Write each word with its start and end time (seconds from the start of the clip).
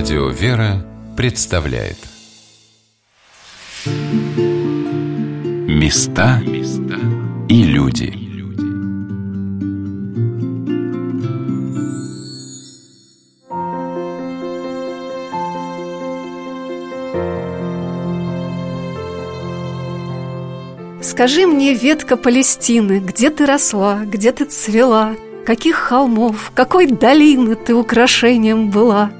Радио 0.00 0.28
«Вера» 0.30 0.82
представляет. 1.14 1.98
Места 5.68 6.40
и 7.50 7.62
люди. 7.64 8.14
Скажи 21.02 21.46
мне, 21.46 21.74
ветка 21.74 22.16
Палестины, 22.16 23.00
где 23.00 23.28
ты 23.28 23.44
росла, 23.44 24.06
где 24.06 24.32
ты 24.32 24.46
цвела, 24.46 25.14
Каких 25.44 25.76
холмов, 25.76 26.52
какой 26.54 26.86
долины 26.86 27.56
ты 27.56 27.74
украшением 27.74 28.70
была? 28.70 29.10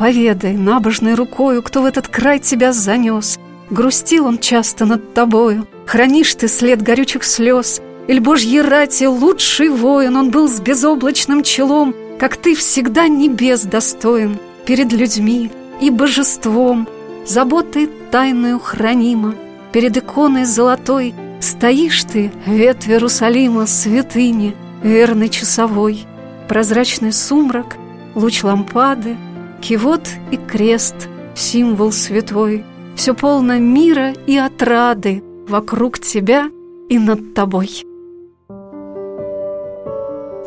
Поведай 0.00 0.54
набожной 0.54 1.12
рукою, 1.12 1.62
кто 1.62 1.82
в 1.82 1.84
этот 1.84 2.08
край 2.08 2.38
тебя 2.38 2.72
занес. 2.72 3.38
Грустил 3.68 4.24
он 4.24 4.38
часто 4.38 4.86
над 4.86 5.12
тобою, 5.12 5.68
хранишь 5.84 6.34
ты 6.36 6.48
след 6.48 6.80
горючих 6.80 7.22
слез. 7.22 7.82
Иль 8.08 8.20
божьей 8.20 8.62
рати 8.62 9.04
лучший 9.04 9.68
воин, 9.68 10.16
он 10.16 10.30
был 10.30 10.48
с 10.48 10.58
безоблачным 10.58 11.42
челом, 11.42 11.94
Как 12.18 12.38
ты 12.38 12.54
всегда 12.54 13.08
небес 13.08 13.60
достоин 13.64 14.38
перед 14.64 14.90
людьми 14.90 15.50
и 15.82 15.90
божеством, 15.90 16.88
Заботой 17.26 17.90
тайную 18.10 18.58
хранима, 18.58 19.34
перед 19.70 19.98
иконой 19.98 20.46
золотой 20.46 21.14
Стоишь 21.40 22.04
ты, 22.04 22.32
ветвь 22.46 22.88
Иерусалима, 22.88 23.66
святыни, 23.66 24.56
верный 24.82 25.28
часовой, 25.28 26.06
Прозрачный 26.48 27.12
сумрак, 27.12 27.76
луч 28.14 28.42
лампады, 28.42 29.18
Кивот 29.60 30.08
и 30.30 30.36
крест, 30.36 31.08
символ 31.34 31.92
святой, 31.92 32.64
Все 32.96 33.14
полно 33.14 33.58
мира 33.58 34.12
и 34.26 34.36
отрады 34.36 35.22
Вокруг 35.48 35.98
тебя 35.98 36.50
и 36.88 36.98
над 36.98 37.34
тобой. 37.34 37.84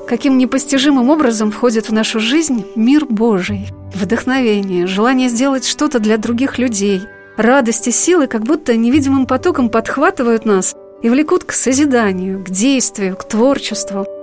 Каким 0.08 0.38
непостижимым 0.38 1.10
образом 1.10 1.52
входит 1.52 1.90
в 1.90 1.94
нашу 1.94 2.20
жизнь 2.20 2.66
мир 2.76 3.06
Божий, 3.06 3.68
вдохновение, 3.94 4.88
желание 4.88 5.30
сделать 5.30 5.66
что-то 5.66 6.00
для 6.00 6.18
других 6.18 6.58
людей, 6.58 7.02
радость 7.38 7.88
и 7.88 7.92
силы 7.92 8.28
как 8.28 8.44
будто 8.44 8.76
невидимым 8.76 9.26
потоком 9.26 9.70
подхватывают 9.70 10.46
нас 10.46 10.76
и 11.02 11.10
влекут 11.10 11.44
к 11.44 11.54
созиданию, 11.54 12.44
к 12.44 12.50
действию, 12.50 13.16
к 13.16 13.24
творчеству– 13.28 14.06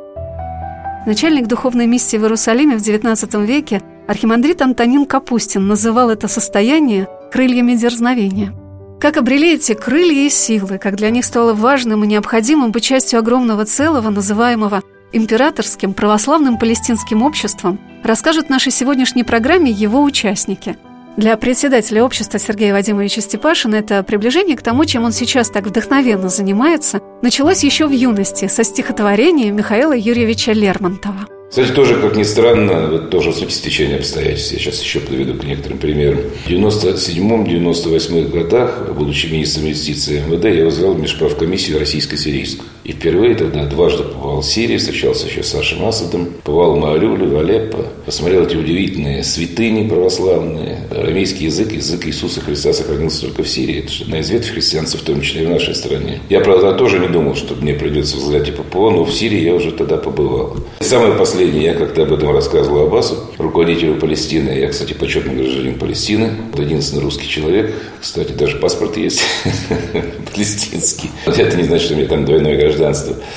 Начальник 1.06 1.46
духовной 1.46 1.86
миссии 1.86 2.18
в 2.18 2.22
Иерусалиме 2.22 2.76
в 2.76 2.82
XIX 2.82 3.46
веке 3.46 3.82
архимандрит 4.10 4.60
Антонин 4.60 5.06
Капустин 5.06 5.68
называл 5.68 6.10
это 6.10 6.26
состояние 6.26 7.06
крыльями 7.30 7.76
дерзновения. 7.76 8.52
Как 8.98 9.16
обрели 9.16 9.54
эти 9.54 9.72
крылья 9.74 10.26
и 10.26 10.28
силы, 10.28 10.78
как 10.78 10.96
для 10.96 11.10
них 11.10 11.24
стало 11.24 11.54
важным 11.54 12.02
и 12.02 12.08
необходимым 12.08 12.72
быть 12.72 12.82
частью 12.82 13.20
огромного 13.20 13.64
целого, 13.66 14.10
называемого 14.10 14.82
императорским 15.12 15.94
православным 15.94 16.58
палестинским 16.58 17.22
обществом, 17.22 17.78
расскажут 18.02 18.46
в 18.46 18.50
нашей 18.50 18.72
сегодняшней 18.72 19.22
программе 19.22 19.70
его 19.70 20.02
участники– 20.02 20.76
для 21.16 21.36
председателя 21.36 22.04
общества 22.04 22.38
Сергея 22.38 22.72
Вадимовича 22.72 23.20
Степашина 23.20 23.74
это 23.74 24.02
приближение 24.04 24.56
к 24.56 24.62
тому, 24.62 24.84
чем 24.84 25.04
он 25.04 25.12
сейчас 25.12 25.50
так 25.50 25.66
вдохновенно 25.66 26.28
занимается, 26.28 27.00
началось 27.20 27.64
еще 27.64 27.86
в 27.86 27.90
юности 27.90 28.46
со 28.46 28.62
стихотворения 28.62 29.50
Михаила 29.50 29.94
Юрьевича 29.94 30.52
Лермонтова. 30.52 31.39
Кстати, 31.50 31.72
тоже, 31.72 32.00
как 32.00 32.14
ни 32.14 32.22
странно, 32.22 32.86
вот 32.86 33.10
тоже 33.10 33.32
суть 33.32 33.50
стечения 33.50 33.96
обстоятельств. 33.96 34.52
Я 34.52 34.60
сейчас 34.60 34.80
еще 34.80 35.00
подведу 35.00 35.34
к 35.34 35.42
некоторым 35.42 35.78
примерам. 35.78 36.20
В 36.44 36.48
97-98 36.48 38.30
годах, 38.30 38.88
будучи 38.96 39.26
министром 39.26 39.66
юстиции 39.66 40.20
МВД, 40.20 40.44
я 40.44 40.64
возглавил 40.64 40.96
межправкомиссию 40.96 41.80
российско-сирийскую. 41.80 42.68
И 42.84 42.92
впервые 42.92 43.34
тогда 43.34 43.66
дважды 43.66 44.04
побывал 44.04 44.40
в 44.40 44.46
Сирии, 44.46 44.78
встречался 44.78 45.26
еще 45.26 45.42
с 45.42 45.48
Сашем 45.48 45.84
Асадом, 45.84 46.30
побывал 46.44 46.76
в 46.76 46.78
Маалюле, 46.78 47.26
в 47.26 47.38
Алеппо, 47.38 47.84
посмотрел 48.06 48.44
эти 48.46 48.56
удивительные 48.56 49.22
святыни 49.22 49.88
православные. 49.88 50.88
Арамейский 50.90 51.46
язык, 51.46 51.72
язык 51.72 52.06
Иисуса 52.06 52.40
Христа 52.40 52.72
сохранился 52.72 53.26
только 53.26 53.42
в 53.42 53.48
Сирии. 53.48 53.80
Это 53.80 53.92
же 53.92 54.04
одна 54.04 54.20
из 54.20 54.30
ветвей 54.30 54.54
христианства, 54.54 54.98
в 54.98 55.02
том 55.02 55.20
числе 55.20 55.42
и 55.42 55.46
в 55.46 55.50
нашей 55.50 55.74
стране. 55.74 56.20
Я, 56.30 56.40
правда, 56.40 56.72
тоже 56.72 56.98
не 56.98 57.08
думал, 57.08 57.34
что 57.34 57.54
мне 57.54 57.74
придется 57.74 58.16
и 58.16 58.50
ППО, 58.50 58.90
но 58.90 59.04
в 59.04 59.12
Сирии 59.12 59.40
я 59.40 59.54
уже 59.54 59.72
тогда 59.72 59.96
побывал. 59.96 60.56
И 60.80 60.84
самое 60.84 61.12
последнее 61.12 61.64
я 61.64 61.74
как-то 61.74 62.02
об 62.02 62.12
этом 62.12 62.32
рассказывал 62.32 62.86
Аббасу, 62.86 63.16
руководителю 63.38 63.96
Палестины. 63.96 64.50
Я, 64.50 64.68
кстати, 64.68 64.94
почетный 64.94 65.34
гражданин 65.34 65.78
Палестины. 65.78 66.30
Единственный 66.56 67.02
русский 67.02 67.28
человек. 67.28 67.74
Кстати, 68.00 68.32
даже 68.32 68.56
паспорт 68.56 68.96
есть 68.96 69.22
палестинский. 70.32 71.10
Это 71.26 71.56
не 71.56 71.64
значит, 71.64 71.86
что 71.86 71.94
у 71.94 71.98
меня 71.98 72.08
там 72.08 72.24
двойное 72.24 72.56
гражданство. 72.56 72.69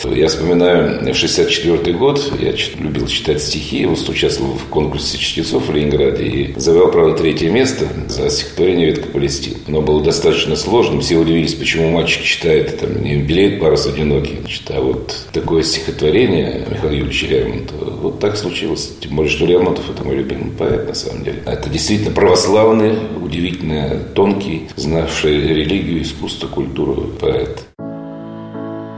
Я 0.03 0.27
вспоминаю 0.27 1.13
64 1.13 1.94
год. 1.97 2.33
Я 2.39 2.53
любил 2.79 3.07
читать 3.07 3.41
стихи. 3.41 3.85
Вот 3.85 4.07
участвовал 4.09 4.53
в 4.53 4.66
конкурсе 4.66 5.17
чтецов 5.17 5.67
в 5.67 5.73
Ленинграде. 5.73 6.23
И 6.23 6.59
завел, 6.59 6.89
правда, 6.89 7.17
третье 7.17 7.49
место 7.49 7.88
за 8.07 8.29
стихотворение 8.29 8.88
«Ветка 8.88 9.09
Палестины». 9.09 9.57
Но 9.67 9.81
было 9.81 10.03
достаточно 10.03 10.55
сложным. 10.55 11.01
Все 11.01 11.17
удивились, 11.17 11.53
почему 11.53 11.89
мальчик 11.89 12.23
читает 12.23 12.79
там 12.79 13.01
не 13.03 13.17
«Белеет 13.17 13.59
парус 13.59 13.88
одинокий». 13.88 14.38
Значит, 14.41 14.63
а 14.69 14.81
вот 14.81 15.16
такое 15.31 15.63
стихотворение 15.63 16.66
Михаила 16.69 16.93
Юрьевича 16.93 17.27
Лермонтова 17.27 17.89
вот 18.03 18.19
так 18.19 18.38
случилось. 18.38 18.91
Тем 18.99 19.16
более, 19.16 19.31
что 19.31 19.45
Лермонтов– 19.45 19.89
это 19.93 20.03
мой 20.03 20.16
любимый 20.16 20.51
поэт, 20.51 20.88
на 20.88 20.93
самом 20.93 21.23
деле. 21.23 21.41
Это 21.45 21.69
действительно 21.69 22.11
православный, 22.11 22.93
удивительно 23.22 23.99
тонкий, 24.13 24.67
знавший 24.75 25.41
религию, 25.41 26.01
искусство, 26.01 26.47
культуру 26.47 27.11
поэт. 27.19 27.66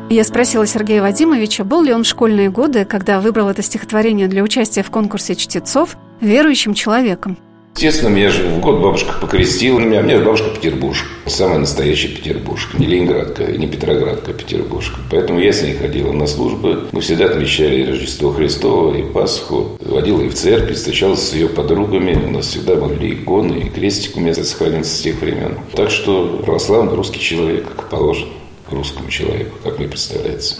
Я 0.08 0.24
спросила 0.24 0.68
Сергея 0.68 1.02
Вадимовича, 1.02 1.64
был 1.64 1.82
ли 1.82 1.92
он 1.92 2.04
в 2.04 2.08
школьные 2.08 2.52
годы, 2.52 2.86
когда 2.86 3.20
выбрал 3.20 3.50
это 3.50 3.64
стихотворение 3.64 4.28
для 4.28 4.44
участия 4.44 4.84
в 4.84 4.92
конкурсе 4.92 5.36
чтецов, 5.36 5.98
верующим 6.22 6.76
человеком. 6.76 7.40
Естественно, 7.76 8.10
меня 8.10 8.30
же 8.30 8.44
в 8.44 8.60
год 8.62 8.82
бабушка 8.82 9.16
покрестила. 9.20 9.78
У 9.78 9.80
меня, 9.80 10.02
у 10.02 10.04
меня 10.04 10.20
бабушка 10.20 10.52
петербуржка. 10.52 11.08
Самая 11.26 11.58
настоящая 11.58 12.10
петербуржка. 12.10 12.78
Не 12.78 12.86
ленинградка, 12.86 13.46
не 13.46 13.68
петроградка, 13.68 14.32
а 14.32 14.34
петербуржка. 14.34 15.00
Поэтому 15.10 15.40
я 15.40 15.52
с 15.52 15.64
ней 15.64 15.74
ходила 15.74 16.14
на 16.14 16.28
службы. 16.28 16.88
Мы 16.92 17.02
всегда 17.02 17.26
отмечали 17.26 17.86
Рождество 17.86 18.32
Христово, 18.32 18.96
и 18.96 19.02
Пасху. 19.12 19.78
Водила 19.82 20.22
и 20.22 20.30
в 20.30 20.36
церковь, 20.36 20.78
встречалась 20.78 21.28
с 21.28 21.34
ее 21.34 21.50
подругами. 21.50 22.14
У 22.14 22.30
нас 22.30 22.46
всегда 22.46 22.76
были 22.76 23.16
иконы, 23.16 23.56
и 23.56 23.70
крестик 23.70 24.16
у 24.18 24.20
меня 24.20 24.36
сохранился 24.36 24.96
с 24.96 25.02
тех 25.02 25.20
времен. 25.20 25.58
Так 25.74 25.90
что 25.90 26.44
православный 26.46 26.94
русский 26.94 27.20
человек, 27.20 27.68
как 27.76 27.90
положено 27.90 28.30
русскому 28.70 29.09
человеку, 29.09 29.58
как 29.64 29.80
мне 29.80 29.88
представляется. 29.88 30.56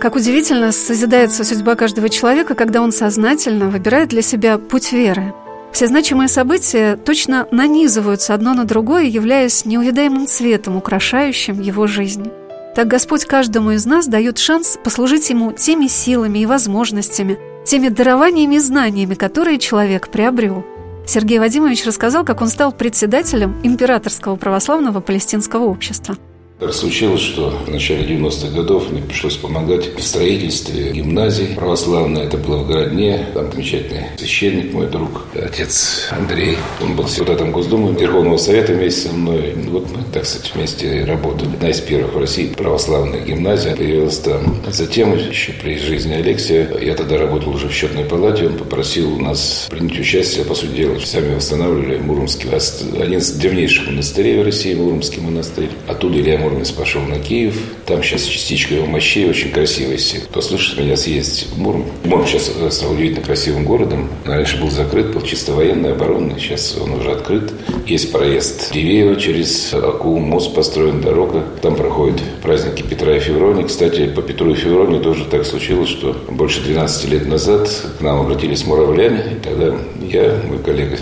Как 0.00 0.16
удивительно 0.16 0.72
созидается 0.72 1.44
судьба 1.44 1.74
каждого 1.74 2.08
человека, 2.08 2.54
когда 2.54 2.80
он 2.80 2.90
сознательно 2.90 3.68
выбирает 3.68 4.08
для 4.08 4.22
себя 4.22 4.58
путь 4.58 4.92
веры– 4.92 5.34
все 5.72 5.86
значимые 5.86 6.28
события 6.28 6.96
точно 6.96 7.46
нанизываются 7.50 8.34
одно 8.34 8.54
на 8.54 8.64
другое, 8.64 9.04
являясь 9.04 9.64
неувидаемым 9.64 10.26
цветом, 10.26 10.76
украшающим 10.76 11.60
его 11.60 11.86
жизнь. 11.86 12.30
Так 12.74 12.88
Господь 12.88 13.24
каждому 13.24 13.72
из 13.72 13.86
нас 13.86 14.06
дает 14.06 14.38
шанс 14.38 14.78
послужить 14.82 15.30
Ему 15.30 15.52
теми 15.52 15.86
силами 15.86 16.40
и 16.40 16.46
возможностями, 16.46 17.38
теми 17.64 17.88
дарованиями 17.88 18.56
и 18.56 18.60
знаниями, 18.60 19.14
которые 19.14 19.58
человек 19.58 20.08
приобрел. 20.08 20.64
Сергей 21.06 21.38
Вадимович 21.38 21.86
рассказал, 21.86 22.24
как 22.24 22.40
он 22.40 22.48
стал 22.48 22.72
председателем 22.72 23.56
Императорского 23.62 24.36
православного 24.36 25.00
палестинского 25.00 25.64
общества– 25.64 26.16
так 26.60 26.74
случилось, 26.74 27.22
что 27.22 27.50
в 27.66 27.70
начале 27.70 28.04
90-х 28.04 28.54
годов 28.54 28.90
мне 28.90 29.00
пришлось 29.00 29.36
помогать 29.36 29.96
в 29.96 30.02
строительстве 30.02 30.92
гимназии 30.92 31.54
православной. 31.56 32.24
Это 32.24 32.36
было 32.36 32.58
в 32.58 32.68
Городне. 32.68 33.26
Там 33.32 33.50
замечательный 33.50 34.06
священник, 34.18 34.72
мой 34.74 34.86
друг, 34.86 35.24
отец 35.34 36.08
Андрей. 36.10 36.58
Он 36.82 36.96
был 36.96 37.04
депутатом 37.04 37.50
Госдумы 37.50 37.98
Верховного 37.98 38.36
Совета 38.36 38.74
вместе 38.74 39.08
со 39.08 39.14
мной. 39.14 39.54
Вот 39.68 39.90
мы, 39.90 40.02
так 40.12 40.26
сказать, 40.26 40.52
вместе 40.54 41.04
работали. 41.04 41.48
Одна 41.54 41.70
из 41.70 41.80
первых 41.80 42.14
в 42.14 42.18
России 42.18 42.48
православная 42.48 43.24
гимназия 43.24 43.74
появилась 43.74 44.18
там. 44.18 44.56
Затем, 44.70 45.16
еще 45.16 45.52
при 45.52 45.78
жизни 45.78 46.12
Алексея, 46.12 46.68
я 46.78 46.94
тогда 46.94 47.16
работал 47.16 47.54
уже 47.54 47.68
в 47.68 47.72
счетной 47.72 48.04
палате, 48.04 48.46
он 48.46 48.58
попросил 48.58 49.18
нас 49.18 49.66
принять 49.70 49.98
участие, 49.98 50.44
по 50.44 50.54
сути 50.54 50.72
дела, 50.72 50.98
сами 51.00 51.34
восстанавливали 51.34 51.96
Муромский, 51.96 52.50
один 52.50 53.18
из 53.18 53.32
древнейших 53.32 53.88
монастырей 53.88 54.40
в 54.40 54.44
России, 54.44 54.74
Муромский 54.74 55.22
монастырь. 55.22 55.70
Оттуда 55.88 56.20
Илья 56.20 56.38
Муромец 56.50 56.72
пошел 56.72 57.02
на 57.02 57.20
Киев. 57.20 57.54
Там 57.86 58.02
сейчас 58.02 58.24
частичка 58.24 58.74
его 58.74 58.86
мощей, 58.86 59.28
очень 59.30 59.52
красивая 59.52 59.96
все. 59.98 60.18
Кто 60.18 60.40
слышит 60.40 60.78
меня 60.78 60.96
съездить 60.96 61.46
в 61.52 61.58
Муром. 61.58 61.84
Муром 62.04 62.26
сейчас 62.26 62.50
стал 62.74 62.92
удивительно 62.92 63.24
красивым 63.24 63.64
городом. 63.64 64.08
Раньше 64.24 64.60
был 64.60 64.68
закрыт, 64.68 65.12
был 65.12 65.22
чисто 65.22 65.52
военный, 65.52 65.92
оборонный. 65.92 66.40
Сейчас 66.40 66.76
он 66.76 66.94
уже 66.94 67.12
открыт. 67.12 67.52
Есть 67.86 68.10
проезд 68.10 68.72
Дивеево 68.72 69.14
через 69.14 69.72
Аку, 69.72 70.18
мост 70.18 70.52
построен, 70.52 71.00
дорога. 71.00 71.44
Там 71.62 71.76
проходят 71.76 72.20
праздники 72.42 72.82
Петра 72.82 73.16
и 73.16 73.20
Февронии. 73.20 73.64
Кстати, 73.64 74.08
по 74.08 74.20
Петру 74.20 74.50
и 74.50 74.56
Февронии 74.56 75.00
тоже 75.00 75.26
так 75.26 75.46
случилось, 75.46 75.88
что 75.88 76.16
больше 76.30 76.62
12 76.62 77.10
лет 77.10 77.26
назад 77.26 77.70
к 77.98 78.02
нам 78.02 78.20
обратились 78.20 78.66
муравляне. 78.66 79.36
И 79.36 79.44
тогда 79.44 79.76
я, 80.02 80.36
мой 80.48 80.58
коллега 80.58 80.96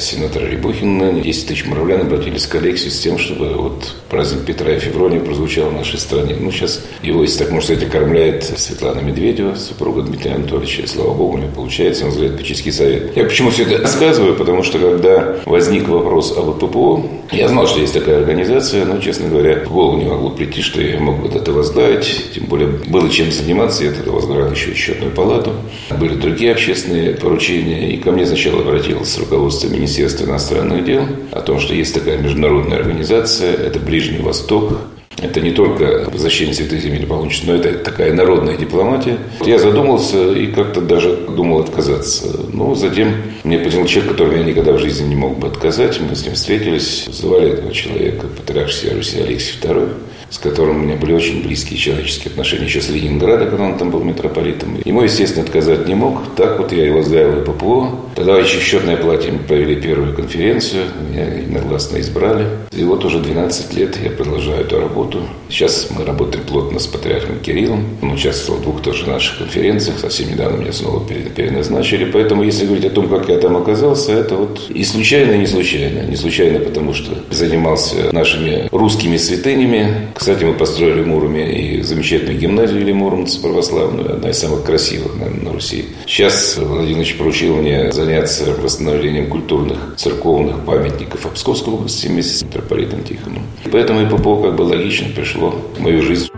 сенатора 0.00 0.46
Рябухина, 0.46 1.12
10 1.20 1.46
тысяч 1.46 1.66
моравлян 1.66 2.00
обратились 2.02 2.46
к 2.46 2.54
Алексию 2.54 2.90
с 2.90 2.98
тем, 2.98 3.18
чтобы 3.18 3.54
вот 3.54 3.94
праздник 4.08 4.44
Петра 4.46 4.72
и 4.72 4.78
Феврония 4.78 5.20
прозвучал 5.20 5.70
в 5.70 5.74
нашей 5.74 5.98
стране. 5.98 6.36
Ну, 6.38 6.50
сейчас 6.50 6.84
его, 7.02 7.22
если 7.22 7.40
так 7.40 7.50
можно 7.50 7.74
сказать, 7.74 7.88
окормляет 7.88 8.44
Светлана 8.44 9.00
Медведева, 9.00 9.54
супруга 9.54 10.02
Дмитрия 10.02 10.32
Анатольевича. 10.32 10.86
Слава 10.86 11.14
богу, 11.14 11.34
у 11.34 11.38
него 11.38 11.50
получается, 11.54 12.04
он 12.04 12.10
называет 12.10 12.38
Печеский 12.38 12.72
совет. 12.72 13.16
Я 13.16 13.24
почему 13.24 13.50
все 13.50 13.64
это 13.64 13.78
рассказываю? 13.78 14.34
Потому 14.34 14.62
что, 14.62 14.78
когда 14.78 15.36
возник 15.44 15.88
вопрос 15.88 16.36
об 16.36 16.58
ППО, 16.58 17.06
я 17.30 17.48
знал, 17.48 17.66
что 17.66 17.80
есть 17.80 17.94
такая 17.94 18.18
организация, 18.18 18.84
но, 18.84 18.98
честно 18.98 19.28
говоря, 19.28 19.64
в 19.64 19.72
голову 19.72 19.98
не 19.98 20.06
могло 20.06 20.30
прийти, 20.30 20.62
что 20.62 20.80
я 20.80 20.98
мог 20.98 21.20
вот 21.20 21.36
это 21.36 21.52
возглавить. 21.52 22.32
Тем 22.34 22.46
более, 22.46 22.68
было 22.68 23.08
чем 23.10 23.30
заниматься. 23.30 23.84
Я 23.84 23.92
тогда 23.92 24.12
возглавлял 24.12 24.50
еще 24.50 24.74
счетную 24.74 25.12
палату. 25.12 25.52
Были 25.98 26.14
другие 26.14 26.52
общественные 26.52 27.14
поручения. 27.14 27.92
И 27.92 27.98
ко 27.98 28.10
мне 28.10 28.26
сначала 28.26 28.62
обратилось 28.62 29.16
руководство 29.18 29.68
Министерства 29.68 29.89
иностранных 29.98 30.84
дел 30.84 31.04
о 31.32 31.40
том, 31.40 31.58
что 31.58 31.74
есть 31.74 31.94
такая 31.94 32.18
международная 32.18 32.78
организация, 32.78 33.54
это 33.54 33.78
Ближний 33.78 34.18
Восток, 34.18 34.78
это 35.18 35.40
не 35.40 35.50
только 35.50 36.08
возвращение 36.10 36.54
святых 36.54 36.80
земель 36.80 37.06
получится, 37.06 37.46
но 37.46 37.54
это 37.56 37.78
такая 37.78 38.14
народная 38.14 38.56
дипломатия. 38.56 39.18
Я 39.44 39.58
задумался 39.58 40.32
и 40.32 40.46
как-то 40.46 40.80
даже 40.80 41.14
думал 41.14 41.60
отказаться. 41.60 42.28
Но 42.52 42.74
затем 42.74 43.14
мне 43.44 43.58
позвонил 43.58 43.86
человек, 43.86 44.12
которому 44.12 44.36
я 44.36 44.44
никогда 44.44 44.72
в 44.72 44.78
жизни 44.78 45.08
не 45.08 45.16
мог 45.16 45.38
бы 45.38 45.48
отказать. 45.48 46.00
Мы 46.00 46.14
с 46.14 46.24
ним 46.24 46.34
встретились, 46.34 47.06
звали 47.12 47.50
этого 47.50 47.72
человека, 47.72 48.28
патриарх 48.28 48.70
Руси 48.70 49.18
Алексей 49.18 49.58
II 49.60 49.90
с 50.30 50.38
которым 50.38 50.76
у 50.76 50.78
меня 50.84 50.96
были 50.96 51.12
очень 51.12 51.42
близкие 51.42 51.78
человеческие 51.78 52.30
отношения 52.30 52.64
еще 52.64 52.80
с 52.80 52.88
Ленинграда, 52.88 53.46
когда 53.46 53.64
он 53.64 53.76
там 53.76 53.90
был 53.90 54.02
митрополитом. 54.02 54.80
Ему, 54.84 55.02
естественно, 55.02 55.44
отказать 55.44 55.86
не 55.86 55.94
мог. 55.94 56.20
Так 56.36 56.58
вот 56.58 56.72
я 56.72 56.86
его 56.86 57.02
сдал 57.02 57.30
в 57.30 57.44
ППО. 57.44 57.90
Тогда 58.14 58.38
еще 58.38 58.58
в 58.58 58.62
счетной 58.62 58.96
плате 58.96 59.32
мы 59.32 59.40
провели 59.40 59.76
первую 59.76 60.14
конференцию. 60.14 60.84
Меня 61.10 61.24
единогласно 61.24 62.00
избрали. 62.00 62.46
И 62.72 62.84
вот 62.84 63.04
уже 63.04 63.18
12 63.18 63.74
лет 63.74 63.98
я 64.02 64.10
продолжаю 64.10 64.60
эту 64.60 64.80
работу. 64.80 65.22
Сейчас 65.48 65.88
мы 65.90 66.04
работаем 66.04 66.44
плотно 66.44 66.78
с 66.78 66.86
патриархом 66.86 67.40
Кириллом. 67.40 67.84
Он 68.02 68.12
участвовал 68.12 68.60
в 68.60 68.62
двух 68.62 68.82
тоже 68.82 69.08
наших 69.08 69.38
конференциях. 69.38 69.98
Совсем 69.98 70.30
недавно 70.30 70.58
меня 70.58 70.72
снова 70.72 71.04
переназначили. 71.06 72.04
Поэтому, 72.04 72.44
если 72.44 72.66
говорить 72.66 72.84
о 72.84 72.90
том, 72.90 73.08
как 73.08 73.28
я 73.28 73.38
там 73.38 73.56
оказался, 73.56 74.12
это 74.12 74.36
вот 74.36 74.70
и 74.70 74.84
случайно, 74.84 75.32
и 75.32 75.38
не 75.38 75.46
случайно. 75.46 76.00
Не 76.06 76.16
случайно, 76.16 76.60
потому 76.60 76.94
что 76.94 77.12
занимался 77.30 78.12
нашими 78.12 78.68
русскими 78.70 79.16
святынями, 79.16 80.08
кстати, 80.20 80.44
мы 80.44 80.52
построили 80.52 81.00
в 81.00 81.06
Муроме 81.06 81.50
и 81.50 81.80
замечательную 81.80 82.38
гимназию 82.38 82.82
или 82.82 82.92
Муромца 82.92 83.40
православную, 83.40 84.16
одна 84.16 84.28
из 84.28 84.38
самых 84.38 84.64
красивых, 84.64 85.16
наверное, 85.16 85.44
на 85.44 85.52
Руси. 85.54 85.86
Сейчас 86.06 86.58
Владимирович 86.58 87.16
поручил 87.16 87.56
мне 87.56 87.90
заняться 87.90 88.44
восстановлением 88.52 89.30
культурных 89.30 89.94
церковных 89.96 90.62
памятников 90.66 91.26
Псковской 91.32 91.72
области 91.72 92.06
вместе 92.08 92.34
с 92.34 92.42
митрополитом 92.42 93.02
Тихоном. 93.02 93.44
Поэтому 93.72 94.02
и 94.02 94.04
ППО 94.04 94.42
как 94.42 94.56
бы 94.56 94.62
логично 94.62 95.08
пришло 95.08 95.54
в 95.74 95.80
мою 95.80 96.02
жизнь. 96.02 96.28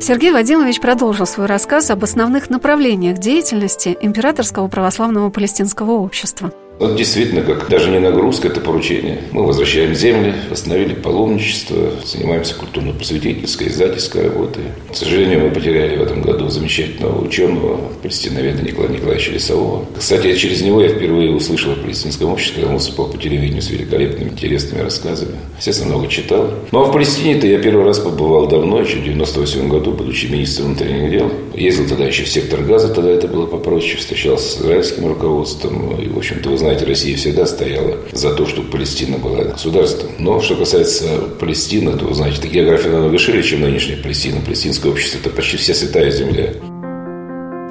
Сергей 0.00 0.32
Вадимович 0.32 0.80
продолжил 0.80 1.24
свой 1.26 1.46
рассказ 1.46 1.90
об 1.90 2.02
основных 2.02 2.50
направлениях 2.50 3.18
деятельности 3.18 3.96
Императорского 4.00 4.66
православного 4.66 5.30
палестинского 5.30 5.92
общества. 5.92 6.52
Вот 6.78 6.96
действительно, 6.96 7.42
как 7.42 7.68
даже 7.68 7.90
не 7.90 8.00
нагрузка, 8.00 8.48
это 8.48 8.60
поручение. 8.60 9.20
Мы 9.30 9.46
возвращаем 9.46 9.94
земли, 9.94 10.34
восстановили 10.50 10.94
паломничество, 10.94 11.76
занимаемся 12.04 12.54
культурно-просветительской, 12.56 13.68
издательской 13.68 14.22
работой. 14.22 14.64
К 14.90 14.96
сожалению, 14.96 15.44
мы 15.44 15.50
потеряли 15.50 15.96
в 15.96 16.02
этом 16.02 16.22
году 16.22 16.48
замечательного 16.48 17.24
ученого, 17.24 17.78
палестиноведа 18.02 18.62
Николая 18.62 18.90
Николаевича 18.90 19.30
Лесового. 19.32 19.84
Кстати, 19.96 20.34
через 20.34 20.62
него 20.62 20.82
я 20.82 20.88
впервые 20.88 21.30
услышал 21.30 21.72
о 21.72 21.76
палестинском 21.76 22.30
обществе, 22.30 22.62
когда 22.62 22.70
он 22.70 22.78
выступал 22.78 23.08
по 23.08 23.18
телевидению 23.18 23.62
с 23.62 23.70
великолепными, 23.70 24.30
интересными 24.30 24.82
рассказами. 24.82 25.36
Естественно, 25.58 25.90
много 25.90 26.08
читал. 26.08 26.50
Ну, 26.72 26.80
а 26.80 26.84
в 26.86 26.92
Палестине-то 26.92 27.46
я 27.46 27.58
первый 27.58 27.84
раз 27.84 28.00
побывал 28.00 28.48
давно, 28.48 28.80
еще 28.80 28.96
в 28.96 29.04
98 29.04 29.68
году, 29.68 29.92
будучи 29.92 30.26
министром 30.26 30.74
внутренних 30.74 31.10
дел. 31.10 31.30
Ездил 31.54 31.86
тогда 31.86 32.06
еще 32.06 32.24
в 32.24 32.28
сектор 32.28 32.62
газа, 32.62 32.88
тогда 32.88 33.10
это 33.10 33.28
было 33.28 33.46
попроще, 33.46 33.96
встречался 33.96 34.48
с 34.48 34.60
израильским 34.60 35.06
руководством. 35.06 36.00
И, 36.00 36.08
в 36.08 36.16
общем-то, 36.18 36.50
знаете, 36.62 36.84
Россия 36.84 37.16
всегда 37.16 37.44
стояла 37.44 37.98
за 38.12 38.32
то, 38.34 38.46
чтобы 38.46 38.70
Палестина 38.70 39.18
была 39.18 39.42
государством. 39.44 40.12
Но 40.18 40.40
что 40.40 40.54
касается 40.54 41.18
Палестины, 41.40 41.96
то, 41.98 42.12
знаете, 42.14 42.46
география 42.46 42.90
намного 42.90 43.18
шире, 43.18 43.42
чем 43.42 43.62
нынешняя 43.62 44.00
Палестина. 44.00 44.40
Палестинское 44.40 44.92
общество– 44.92 45.18
это 45.20 45.30
почти 45.30 45.56
вся 45.56 45.74
святая 45.74 46.10
земля. 46.10 46.54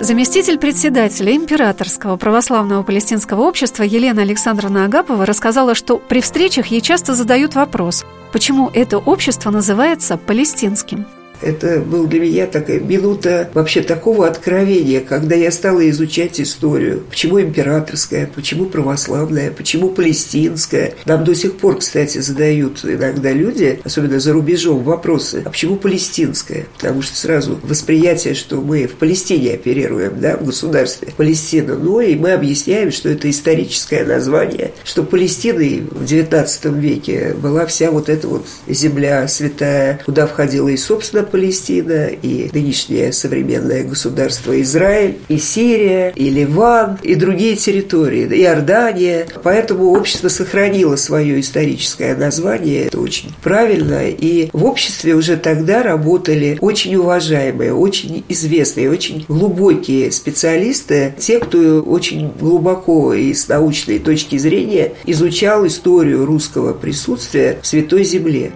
Заместитель 0.01 0.57
председателя 0.57 1.33
Императорского 1.35 2.17
православного 2.17 2.83
палестинского 2.83 3.41
общества 3.43 3.83
Елена 3.83 4.23
Александровна 4.23 4.85
Агапова 4.85 5.25
рассказала, 5.25 5.75
что 5.75 5.97
при 5.97 6.21
встречах 6.21 6.67
ей 6.67 6.81
часто 6.81 7.13
задают 7.13 7.55
вопрос, 7.55 8.03
почему 8.33 8.71
это 8.73 8.97
общество 8.97 9.51
называется 9.51 10.17
палестинским. 10.17 11.05
Это 11.41 11.79
был 11.79 12.07
для 12.07 12.19
меня 12.19 12.47
такая 12.47 12.79
минута 12.79 13.49
вообще 13.53 13.81
такого 13.81 14.27
откровения, 14.27 15.01
когда 15.01 15.35
я 15.35 15.51
стала 15.51 15.87
изучать 15.89 16.39
историю. 16.39 17.03
Почему 17.09 17.41
императорская, 17.41 18.29
почему 18.33 18.65
православная, 18.65 19.51
почему 19.51 19.89
палестинская. 19.89 20.93
Нам 21.05 21.23
до 21.23 21.35
сих 21.35 21.57
пор, 21.57 21.79
кстати, 21.79 22.19
задают 22.19 22.83
иногда 22.83 23.31
люди, 23.31 23.79
особенно 23.83 24.19
за 24.19 24.33
рубежом, 24.33 24.83
вопросы, 24.83 25.43
а 25.45 25.49
почему 25.49 25.75
палестинская? 25.75 26.67
Потому 26.77 27.01
что 27.01 27.17
сразу 27.17 27.59
восприятие, 27.63 28.33
что 28.33 28.61
мы 28.61 28.87
в 28.87 28.95
Палестине 28.95 29.53
оперируем, 29.53 30.19
да, 30.19 30.37
в 30.37 30.45
государстве 30.45 31.13
Палестина. 31.15 31.75
Ну 31.75 31.99
и 31.99 32.15
мы 32.15 32.33
объясняем, 32.33 32.91
что 32.91 33.09
это 33.09 33.29
историческое 33.29 34.05
название, 34.05 34.71
что 34.83 35.03
Палестиной 35.03 35.83
в 35.89 36.03
XIX 36.03 36.79
веке 36.79 37.33
была 37.33 37.65
вся 37.65 37.91
вот 37.91 38.09
эта 38.09 38.27
вот 38.27 38.45
земля 38.67 39.27
святая, 39.27 40.01
куда 40.05 40.27
входила 40.27 40.69
и, 40.69 40.77
собственно, 40.77 41.23
Палестина, 41.31 42.07
и 42.07 42.49
нынешнее 42.53 43.11
современное 43.13 43.83
государство 43.83 44.59
Израиль, 44.61 45.17
и 45.27 45.37
Сирия, 45.37 46.11
и 46.15 46.29
Ливан, 46.29 46.97
и 47.01 47.15
другие 47.15 47.55
территории, 47.55 48.25
и 48.25 48.41
Иордания. 48.41 49.27
Поэтому 49.43 49.91
общество 49.91 50.27
сохранило 50.27 50.95
свое 50.95 51.39
историческое 51.39 52.15
название, 52.15 52.85
это 52.85 52.99
очень 52.99 53.31
правильно, 53.41 54.09
и 54.09 54.49
в 54.53 54.65
обществе 54.65 55.15
уже 55.15 55.37
тогда 55.37 55.83
работали 55.83 56.57
очень 56.61 56.95
уважаемые, 56.95 57.73
очень 57.73 58.23
известные, 58.27 58.91
очень 58.91 59.25
глубокие 59.27 60.11
специалисты, 60.11 61.13
те, 61.17 61.39
кто 61.39 61.81
очень 61.81 62.31
глубоко 62.39 63.13
и 63.13 63.33
с 63.33 63.47
научной 63.47 63.99
точки 63.99 64.37
зрения 64.37 64.93
изучал 65.05 65.65
историю 65.65 66.25
русского 66.25 66.73
присутствия 66.73 67.59
в 67.61 67.67
Святой 67.67 68.03
Земле. 68.03 68.51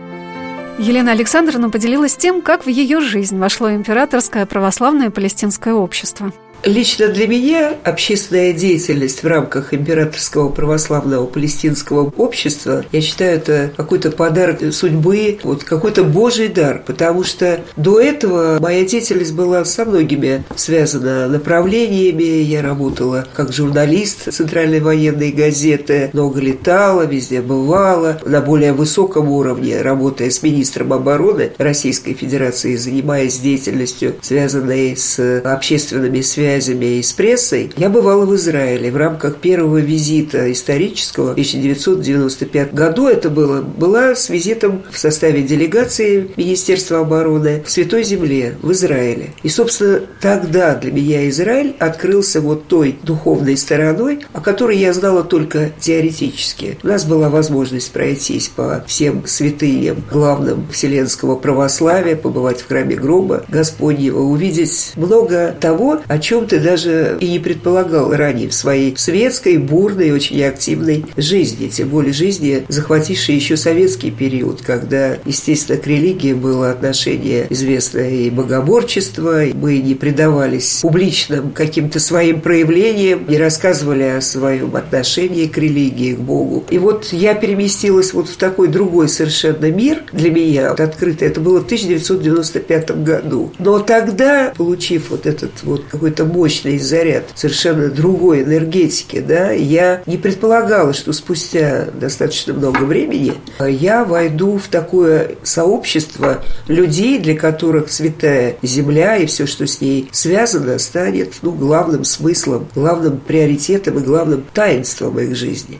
Елена 0.77 1.12
Александровна 1.12 1.70
поделилась 1.70 2.17
тем, 2.17 2.41
как 2.41 2.65
в 2.65 2.70
ее 2.70 3.00
жизнь 3.00 3.38
вошло 3.38 3.72
императорское 3.72 4.46
православное 4.46 5.10
палестинское 5.10 5.74
общество– 5.74 6.32
Лично 6.65 7.10
для 7.10 7.27
меня 7.27 7.75
общественная 7.84 8.51
деятельность 8.51 9.22
в 9.22 9.27
рамках 9.27 9.72
Императорского 9.72 10.50
православного 10.50 11.27
палестинского 11.27 12.12
общества, 12.17 12.84
я 12.91 13.01
считаю, 13.01 13.38
это 13.38 13.72
какой-то 13.77 14.10
подарок 14.10 14.74
судьбы, 14.74 15.38
вот 15.43 15.63
какой-то 15.63 16.03
божий 16.03 16.48
дар, 16.48 16.81
потому 16.84 17.24
что 17.24 17.62
до 17.77 18.01
этого 18.01 18.57
моя 18.60 18.84
деятельность 18.84 19.34
была 19.34 19.63
со 19.63 19.86
многими 19.86 20.43
связана 20.55 21.27
направлениями. 21.27 22.24
Я 22.24 22.63
работала 22.63 23.27
как 23.36 23.53
журналист 23.53 24.34
Центральной 24.34 24.79
военной 24.79 25.31
газеты, 25.31 26.10
много 26.13 26.41
летала, 26.41 27.03
везде 27.03 27.43
бывала, 27.43 28.19
на 28.25 28.41
более 28.41 28.74
высоком 28.74 29.29
уровне, 29.29 29.84
работая 29.84 30.31
с 30.31 30.41
министром 30.41 30.93
обороны 30.93 31.51
Российской 31.60 32.13
Федерации, 32.13 32.75
занимаясь 32.75 33.38
деятельностью, 33.38 34.15
связанной 34.24 34.98
с 34.98 35.41
общественными 35.43 36.22
связями 36.22 36.54
связями 36.55 37.00
и 37.00 37.03
с 37.03 37.12
прессой, 37.12 37.71
я 37.75 37.89
бывала 37.89 38.25
в 38.25 38.33
Израиле 38.35 38.89
в 38.89 38.95
рамках 38.95 39.38
первого 39.38 39.77
визита 39.77 40.51
исторического 40.51 41.29
в 41.29 41.31
1995 41.31 42.74
году. 42.74 43.07
Это 43.07 43.29
было, 43.29 43.62
была 43.62 44.15
с 44.15 44.29
визитом 44.29 44.83
в 44.89 44.97
составе 44.97 45.41
делегации 45.41 46.31
Министерства 46.38 47.00
обороны 47.00 47.62
в 47.65 47.69
Святой 47.69 48.03
Земле, 48.03 48.55
в 48.62 48.71
Израиле. 48.71 49.33
И, 49.43 49.50
собственно, 49.50 50.01
тогда 50.21 50.75
для 50.75 50.91
меня 50.91 51.27
Израиль 51.29 51.75
открылся 51.79 52.39
вот 52.39 52.67
той 52.67 52.97
духовной 53.03 53.57
стороной, 53.57 54.19
о 54.31 54.39
которой 54.39 54.77
я 54.77 54.93
знала 54.93 55.24
только 55.24 55.71
теоретически. 55.79 56.77
У 56.83 56.88
нас 56.88 57.05
была 57.05 57.29
возможность 57.29 57.91
пройтись 57.91 58.47
по 58.47 58.83
всем 58.88 59.27
святыням, 59.27 60.03
главным 60.09 60.67
вселенского 60.71 61.35
православия, 61.35 62.15
побывать 62.15 62.62
в 62.62 62.67
храме 62.67 62.95
гроба 62.95 63.43
Господнего, 63.50 64.19
увидеть 64.19 64.93
много 64.95 65.53
того, 65.59 66.00
о 66.07 66.19
чем 66.19 66.44
чем 66.45 66.59
ты 66.59 66.59
даже 66.59 67.17
и 67.19 67.29
не 67.29 67.39
предполагал 67.39 68.11
ранее 68.11 68.49
в 68.49 68.53
своей 68.53 68.95
светской, 68.97 69.57
бурной, 69.57 70.11
очень 70.11 70.43
активной 70.43 71.05
жизни. 71.17 71.67
Тем 71.67 71.89
более 71.89 72.13
жизни, 72.13 72.65
захватившей 72.67 73.35
еще 73.35 73.57
советский 73.57 74.11
период, 74.11 74.61
когда, 74.61 75.17
естественно, 75.25 75.79
к 75.79 75.87
религии 75.87 76.33
было 76.33 76.71
отношение 76.71 77.47
известное 77.49 78.09
и 78.09 78.29
богоборчество. 78.29 79.43
Мы 79.53 79.79
не 79.79 79.95
предавались 79.95 80.79
публичным 80.81 81.51
каким-то 81.51 81.99
своим 81.99 82.41
проявлениям, 82.41 83.25
не 83.27 83.37
рассказывали 83.37 84.03
о 84.03 84.21
своем 84.21 84.75
отношении 84.75 85.47
к 85.47 85.57
религии, 85.57 86.13
к 86.13 86.19
Богу. 86.19 86.65
И 86.69 86.77
вот 86.77 87.07
я 87.11 87.33
переместилась 87.33 88.13
вот 88.13 88.29
в 88.29 88.37
такой 88.37 88.67
другой 88.67 89.09
совершенно 89.09 89.71
мир 89.71 90.03
для 90.11 90.31
меня, 90.31 90.69
вот 90.69 90.79
открытый. 90.79 91.27
Это 91.27 91.39
было 91.39 91.61
в 91.61 91.65
1995 91.65 93.03
году. 93.03 93.51
Но 93.59 93.79
тогда, 93.79 94.53
получив 94.55 95.09
вот 95.09 95.25
этот 95.25 95.51
вот 95.63 95.83
какой-то 95.89 96.25
мощный 96.25 96.77
заряд 96.77 97.25
совершенно 97.36 97.89
другой 97.89 98.44
энергетики, 98.44 99.20
да, 99.20 99.51
я 99.51 100.01
не 100.05 100.17
предполагала, 100.17 100.94
что 100.94 101.13
спустя 101.13 101.88
достаточно 101.94 102.53
много 102.53 102.84
времени 102.84 103.34
я 103.60 104.03
войду 104.03 104.58
в 104.58 104.67
такое 104.67 105.36
сообщество 105.44 106.44
людей, 106.67 107.20
для 107.20 107.36
которых 107.36 107.91
святая 107.91 108.55
земля 108.62 109.17
и 109.17 109.25
все, 109.25 109.46
что 109.46 109.67
с 109.67 109.82
ней 109.82 110.10
связано, 110.12 110.77
станет 110.79 111.36
ну, 111.41 111.51
главным 111.51 112.03
смыслом, 112.03 112.67
главным 112.75 113.20
приоритетом 113.20 113.98
и 114.00 114.01
главным 114.01 114.46
таинством 114.53 115.20
их 115.20 115.36
жизни. 115.36 115.79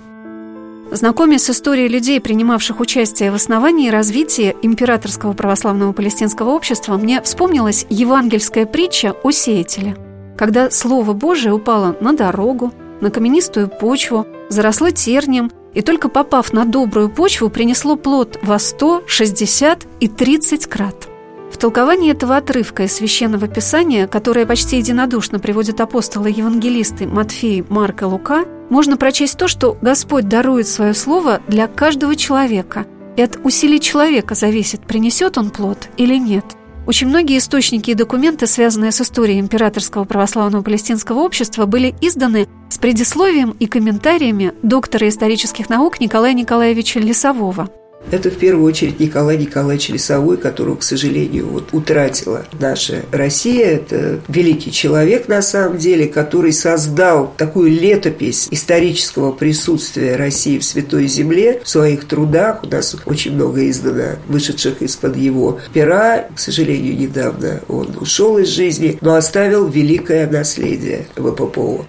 Знакомясь 0.92 1.44
с 1.44 1.50
историей 1.50 1.88
людей, 1.88 2.22
принимавших 2.22 2.80
участие 2.80 3.32
в 3.32 3.36
основании 3.36 3.88
и 3.88 3.92
развитии 3.92 4.56
императорского 4.62 5.34
православного 5.34 5.94
палестинского 5.94 6.52
общества, 6.52 6.96
мне 6.98 7.22
вспомнилась 7.22 7.86
евангельская 7.90 8.66
притча 8.66 9.16
о 9.24 9.32
сеятеле. 9.32 9.98
Когда 10.38 10.70
Слово 10.70 11.14
Божие 11.14 11.54
упало 11.54 11.96
на 12.02 12.14
дорогу, 12.14 12.74
на 13.02 13.12
каменистую 13.12 13.70
почву, 13.70 14.26
заросло 14.50 14.90
тернием, 14.90 15.52
и 15.74 15.82
только 15.82 16.08
попав 16.08 16.54
на 16.54 16.66
добрую 16.66 17.10
почву, 17.10 17.50
принесло 17.50 17.96
плод 17.96 18.40
во 18.42 18.60
100, 18.60 19.04
60 19.08 19.88
и 20.00 20.08
30 20.08 20.66
крат– 20.68 21.08
в 21.56 21.58
толковании 21.58 22.12
этого 22.12 22.36
отрывка 22.36 22.84
из 22.84 22.94
Священного 22.94 23.48
Писания, 23.48 24.08
которое 24.08 24.46
почти 24.46 24.76
единодушно 24.76 25.40
приводят 25.40 25.80
апостолы-евангелисты 25.80 27.08
Матфей, 27.08 27.64
Марк 27.70 28.02
и 28.02 28.06
Лука, 28.06 28.44
можно 28.70 28.98
прочесть 28.98 29.38
то, 29.38 29.48
что 29.48 29.78
Господь 29.82 30.28
дарует 30.28 30.68
свое 30.68 30.94
слово 30.94 31.40
для 31.48 31.68
каждого 31.68 32.18
человека, 32.18 32.86
и 33.16 33.22
от 33.22 33.40
усилий 33.42 33.80
человека 33.80 34.36
зависит, 34.36 34.82
принесет 34.82 35.38
он 35.38 35.50
плод 35.50 35.78
или 35.96 36.18
нет. 36.18 36.44
Очень 36.86 37.08
многие 37.08 37.40
источники 37.40 37.92
и 37.92 37.96
документы, 37.96 38.46
связанные 38.46 38.92
с 38.92 39.02
историей 39.02 39.40
Императорского 39.40 40.04
православного 40.04 40.62
палестинского 40.62 41.20
общества, 41.20 41.66
были 41.66 41.96
изданы 42.02 42.48
с 42.70 42.78
предисловием 42.78 43.52
и 43.60 43.66
комментариями 43.66 44.54
доктора 44.62 45.08
исторических 45.10 45.70
наук 45.70 46.00
Николая 46.00 46.34
Николаевича 46.34 47.00
Лесового– 47.00 47.70
это 48.12 48.30
в 48.30 48.36
первую 48.38 48.66
очередь 48.66 49.00
Николай 49.00 49.38
Николаевич 49.38 49.90
Лесовой, 49.90 50.38
которого, 50.38 50.76
к 50.78 50.84
сожалению, 50.84 51.48
вот 51.48 51.70
утратила 51.74 52.46
наша 52.60 53.04
Россия. 53.12 53.66
Это 53.76 54.20
великий 54.28 54.72
человек, 54.72 55.28
на 55.28 55.42
самом 55.42 55.78
деле, 55.78 56.08
который 56.08 56.54
создал 56.54 57.34
такую 57.38 57.72
летопись 57.72 58.48
исторического 58.52 59.32
присутствия 59.32 60.16
России 60.16 60.60
в 60.60 60.64
Святой 60.64 61.08
Земле 61.08 61.62
в 61.64 61.70
своих 61.70 62.06
трудах. 62.06 62.64
У 62.64 62.68
нас 62.68 62.96
очень 63.06 63.34
много 63.34 63.70
издано, 63.70 64.18
вышедших 64.28 64.82
из-под 64.82 65.18
его 65.18 65.60
пера. 65.74 66.28
К 66.36 66.40
сожалению, 66.40 66.98
недавно 66.98 67.62
он 67.68 67.96
ушел 68.00 68.38
из 68.38 68.48
жизни, 68.48 68.98
но 69.02 69.16
оставил 69.16 69.68
великое 69.68 70.30
наследие 70.30 71.08
ВППО. 71.16 71.86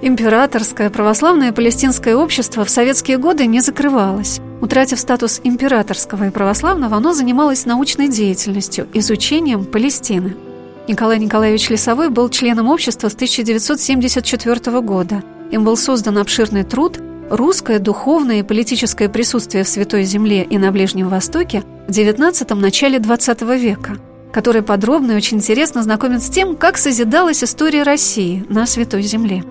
Императорское 0.00 0.90
православное 0.90 1.52
палестинское 1.52 2.14
общество 2.14 2.64
в 2.64 2.70
советские 2.70 3.18
годы 3.18 3.46
не 3.46 3.60
закрывалось. 3.60 4.40
Утратив 4.60 4.98
статус 4.98 5.40
императорского 5.44 6.28
и 6.28 6.30
православного, 6.30 6.96
оно 6.96 7.12
занималось 7.12 7.64
научной 7.64 8.08
деятельностью, 8.08 8.88
изучением 8.92 9.64
Палестины. 9.64 10.36
Николай 10.88 11.18
Николаевич 11.18 11.68
Лесовой 11.70 12.08
был 12.08 12.28
членом 12.28 12.68
общества 12.68 13.08
с 13.08 13.14
1974 13.14 14.80
года. 14.80 15.22
Им 15.50 15.64
был 15.64 15.76
создан 15.76 16.18
обширный 16.18 16.64
труд 16.64 16.98
«Русское 17.30 17.78
духовное 17.78 18.40
и 18.40 18.42
политическое 18.42 19.08
присутствие 19.08 19.62
в 19.62 19.68
Святой 19.68 20.04
Земле 20.04 20.42
и 20.42 20.58
на 20.58 20.72
Ближнем 20.72 21.08
Востоке 21.08 21.62
в 21.86 21.90
XIX– 21.90 22.54
начале 22.56 22.98
XX 22.98 23.58
века», 23.58 23.98
который 24.32 24.62
подробно 24.62 25.12
и 25.12 25.16
очень 25.16 25.36
интересно 25.36 25.82
знакомит 25.82 26.22
с 26.22 26.30
тем, 26.30 26.56
как 26.56 26.78
созидалась 26.78 27.44
история 27.44 27.82
России 27.82 28.44
на 28.48 28.66
Святой 28.66 29.02
Земле. 29.02 29.44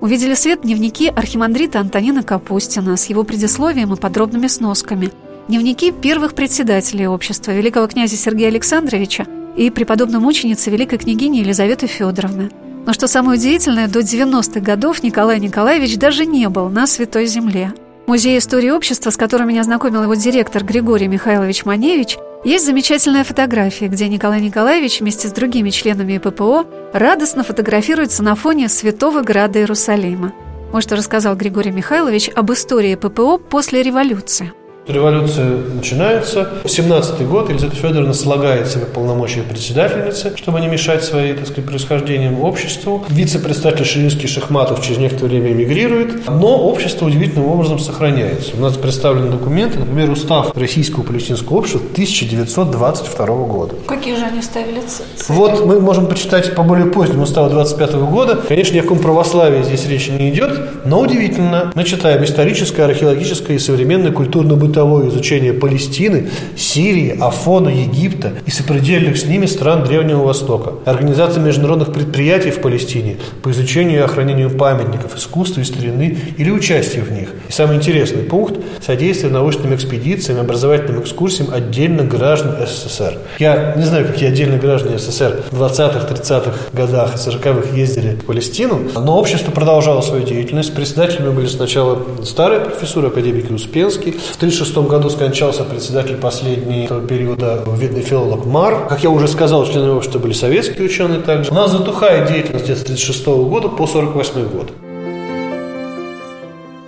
Увидели 0.00 0.34
свет 0.34 0.60
дневники 0.62 1.08
архимандрита 1.08 1.80
Антонина 1.80 2.22
Капустина 2.22 2.96
с 2.96 3.06
его 3.06 3.24
предисловием 3.24 3.94
и 3.94 3.96
подробными 3.96 4.46
сносками, 4.46 5.10
дневники 5.48 5.90
первых 5.90 6.34
председателей 6.34 7.08
общества 7.08 7.52
великого 7.52 7.86
князя 7.86 8.16
Сергея 8.16 8.48
Александровича 8.48 9.26
и 9.56 9.70
преподобной 9.70 10.20
мученицы 10.20 10.68
великой 10.70 10.98
княгини 10.98 11.38
Елизаветы 11.38 11.86
Федоровны. 11.86 12.50
Но 12.84 12.92
что 12.92 13.08
самое 13.08 13.38
удивительное, 13.38 13.88
до 13.88 14.00
90-х 14.00 14.60
годов 14.60 15.02
Николай 15.02 15.40
Николаевич 15.40 15.96
даже 15.96 16.26
не 16.26 16.48
был 16.50 16.68
на 16.68 16.86
Святой 16.86 17.26
Земле. 17.26 17.72
Музей 18.06 18.38
истории 18.38 18.70
общества, 18.70 19.10
с 19.10 19.16
которым 19.16 19.48
меня 19.48 19.64
знакомил 19.64 20.02
его 20.02 20.14
директор 20.14 20.62
Григорий 20.62 21.08
Михайлович 21.08 21.64
Маневич, 21.64 22.18
есть 22.46 22.64
замечательная 22.64 23.24
фотография, 23.24 23.88
где 23.88 24.06
Николай 24.06 24.40
Николаевич 24.40 25.00
вместе 25.00 25.26
с 25.26 25.32
другими 25.32 25.70
членами 25.70 26.18
ППО 26.18 26.64
радостно 26.92 27.42
фотографируется 27.42 28.22
на 28.22 28.36
фоне 28.36 28.68
Святого 28.68 29.22
Града 29.22 29.58
Иерусалима. 29.58 30.32
Вот 30.70 30.84
что 30.84 30.94
рассказал 30.94 31.34
Григорий 31.34 31.72
Михайлович 31.72 32.30
об 32.32 32.52
истории 32.52 32.94
ППО 32.94 33.38
после 33.38 33.82
революции. 33.82 34.52
Революция 34.88 35.46
начинается. 35.74 36.48
В 36.62 36.68
17 36.68 37.26
год 37.26 37.48
Елизавета 37.48 37.76
Федоровна 37.76 38.14
слагает 38.14 38.68
себе 38.68 38.86
полномочия 38.86 39.42
председательницы, 39.42 40.32
чтобы 40.36 40.60
не 40.60 40.68
мешать 40.68 41.02
своей, 41.02 41.34
так 41.34 41.46
сказать, 41.46 41.66
происхождением 41.66 42.40
обществу. 42.40 43.04
Вице-председатель 43.08 43.84
Ширинский 43.84 44.28
Шахматов 44.28 44.80
через 44.84 44.98
некоторое 44.98 45.30
время 45.30 45.52
эмигрирует, 45.52 46.28
но 46.28 46.56
общество 46.68 47.06
удивительным 47.06 47.48
образом 47.48 47.80
сохраняется. 47.80 48.52
У 48.56 48.60
нас 48.60 48.76
представлены 48.76 49.28
документы, 49.28 49.80
например, 49.80 50.08
устав 50.08 50.56
Российского 50.56 51.02
палестинского 51.02 51.56
общества 51.56 51.80
1922 51.92 53.26
года. 53.26 53.74
Какие 53.88 54.14
же 54.14 54.22
они 54.22 54.40
ставили 54.40 54.80
цели? 54.86 55.08
Вот 55.28 55.66
мы 55.66 55.80
можем 55.80 56.06
почитать 56.06 56.54
по 56.54 56.62
более 56.62 56.86
позднему 56.86 57.24
уставу 57.24 57.50
25 57.50 57.94
года. 57.94 58.36
Конечно, 58.46 58.74
ни 58.74 58.78
о 58.78 58.82
каком 58.82 59.00
православии 59.00 59.64
здесь 59.64 59.84
речи 59.88 60.10
не 60.10 60.30
идет, 60.30 60.86
но 60.86 61.00
удивительно. 61.00 61.72
Мы 61.74 61.82
читаем 61.82 62.22
историческое, 62.22 62.84
археологическое 62.84 63.56
и 63.56 63.58
современное 63.58 64.12
культурно-бытовое 64.12 64.75
бытовое 64.76 65.08
изучение 65.08 65.54
Палестины, 65.54 66.28
Сирии, 66.54 67.16
Афона, 67.18 67.70
Египта 67.70 68.34
и 68.44 68.50
сопредельных 68.50 69.16
с 69.16 69.24
ними 69.24 69.46
стран 69.46 69.84
Древнего 69.84 70.22
Востока, 70.22 70.74
организация 70.84 71.42
международных 71.42 71.94
предприятий 71.94 72.50
в 72.50 72.60
Палестине 72.60 73.16
по 73.42 73.50
изучению 73.52 74.00
и 74.00 74.02
охранению 74.02 74.50
памятников, 74.50 75.16
искусства 75.16 75.62
и 75.62 75.64
старины 75.64 76.18
или 76.36 76.50
участие 76.50 77.02
в 77.04 77.10
них. 77.10 77.30
И 77.48 77.52
самый 77.52 77.78
интересный 77.78 78.22
пункт– 78.22 78.58
содействие 78.84 79.32
научным 79.32 79.74
экспедициям 79.74 80.38
и 80.38 80.40
образовательным 80.42 81.00
экскурсиям 81.00 81.48
отдельных 81.54 82.08
граждан 82.08 82.56
СССР. 82.66 83.16
Я 83.38 83.74
не 83.76 83.84
знаю, 83.84 84.06
какие 84.06 84.28
отдельные 84.28 84.60
граждане 84.60 84.98
СССР 84.98 85.44
в 85.50 85.62
20-х, 85.62 86.06
30-х 86.06 86.52
годах 86.74 87.14
и 87.14 87.16
40-х 87.16 87.74
ездили 87.74 88.16
в 88.16 88.26
Палестину, 88.26 88.80
но 88.94 89.18
общество 89.18 89.50
продолжало 89.52 90.02
свою 90.02 90.24
деятельность. 90.24 90.74
Председателями 90.74 91.30
были 91.30 91.46
сначала 91.46 91.98
старые 92.24 92.60
профессоры, 92.60 93.08
академики 93.08 93.52
Успенский. 93.52 94.12
В 94.12 94.36
1936 94.36 94.65
1936 94.70 94.90
году 94.90 95.10
скончался 95.10 95.64
председатель 95.64 96.16
последнего 96.16 97.00
периода, 97.00 97.64
видный 97.78 98.02
филолог 98.02 98.44
Мар. 98.46 98.88
Как 98.88 99.02
я 99.02 99.10
уже 99.10 99.28
сказал, 99.28 99.66
члены 99.66 99.92
общества 99.92 100.18
были 100.18 100.32
советские 100.32 100.86
ученые 100.86 101.20
также. 101.20 101.50
У 101.50 101.54
нас 101.54 101.70
затухает 101.70 102.28
деятельность 102.28 102.66
с 102.66 102.82
1936 102.82 103.26
года 103.26 103.68
по 103.68 103.84
1948 103.84 104.48
год. 104.48 104.72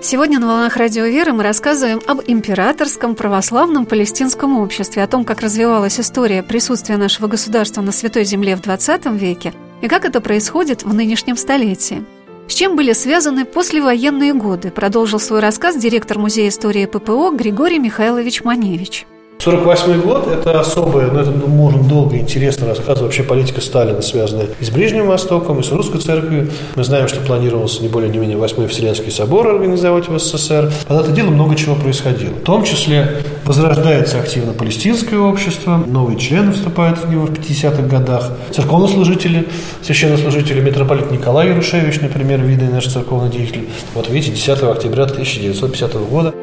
Сегодня 0.01 0.39
на 0.39 0.47
«Волнах 0.47 0.77
Радио 0.77 1.05
Веры» 1.05 1.33
мы 1.33 1.43
рассказываем 1.43 2.01
об 2.07 2.21
императорском 2.25 3.17
православном 3.17 3.85
палестинском 3.85 4.59
обществе, 4.59 5.03
о 5.03 5.09
том, 5.09 5.25
как 5.25 5.41
развивалась 5.41 5.99
история 5.99 6.43
присутствия 6.43 6.97
нашего 6.97 7.27
государства 7.27 7.83
на 7.83 7.91
Святой 7.91 8.25
Земле 8.25 8.57
в 8.57 8.61
XX 8.61 9.19
веке 9.19 9.53
и 9.83 9.89
как 9.89 10.05
это 10.05 10.21
происходит 10.21 10.85
в 10.85 10.95
нынешнем 10.95 11.37
столетии. 11.37 12.05
С 12.49 12.55
чем 12.55 12.77
были 12.77 12.95
связаны 12.95 13.45
послевоенные 13.45 14.33
годы, 14.33 14.71
продолжил 14.71 15.21
свой 15.21 15.41
рассказ 15.41 15.77
директор 15.77 16.19
Музея 16.19 16.49
истории 16.49 16.87
ППО 16.87 17.31
Григорий 17.31 17.79
Михайлович 17.79 18.43
Маневич. 18.43 19.07
48 19.41 20.01
год– 20.03 20.27
это 20.33 20.59
особое, 20.59 21.07
но 21.07 21.15
ну, 21.15 21.21
это 21.21 21.31
можно 21.31 21.83
долго 21.83 22.17
и 22.17 22.19
интересно 22.19 22.67
рассказывать. 22.67 23.03
Вообще 23.03 23.23
политика 23.23 23.61
Сталина, 23.61 24.03
связанная 24.03 24.49
и 24.59 24.65
с 24.65 24.71
Ближним 24.71 25.07
Востоком, 25.07 25.61
и 25.61 25.63
с 25.63 25.71
Русской 25.71 26.01
Церковью. 26.01 26.51
Мы 26.75 26.83
знаем, 26.83 27.07
что 27.07 27.21
планировался 27.21 27.83
не 27.83 27.89
более 27.89 28.11
не 28.11 28.19
менее 28.19 28.37
Восьмой 28.37 28.67
Вселенский 28.67 29.13
собор 29.13 29.47
организовать 29.47 30.09
в 30.09 30.19
СССР. 30.19 30.73
Под 30.89 31.05
это 31.05 31.13
дело 31.13 31.31
много 31.31 31.55
чего 31.55 31.77
происходило. 31.77 32.35
В 32.35 32.43
том 32.43 32.65
числе 32.65 33.23
Возрождается 33.49 34.21
активно 34.21 34.53
палестинское 34.53 35.19
общество, 35.19 35.79
новые 35.79 36.19
члены 36.19 36.53
вступают 36.53 36.99
в 36.99 37.11
него 37.11 37.25
в 37.25 37.33
50-х 37.33 37.81
годах. 37.85 38.33
Церковнослужители, 38.51 39.49
священнослужители, 39.81 40.61
митрополит 40.61 41.11
Николай 41.11 41.49
Ярушевич, 41.49 42.03
например, 42.03 42.43
видный 42.43 42.69
наш 42.69 42.89
церковный 42.89 43.31
деятель. 43.31 43.71
Вот 43.95 44.11
видите, 44.11 44.33
10 44.33 44.65
октября 44.65 45.05
1950 45.05 45.95
года. 46.11 46.35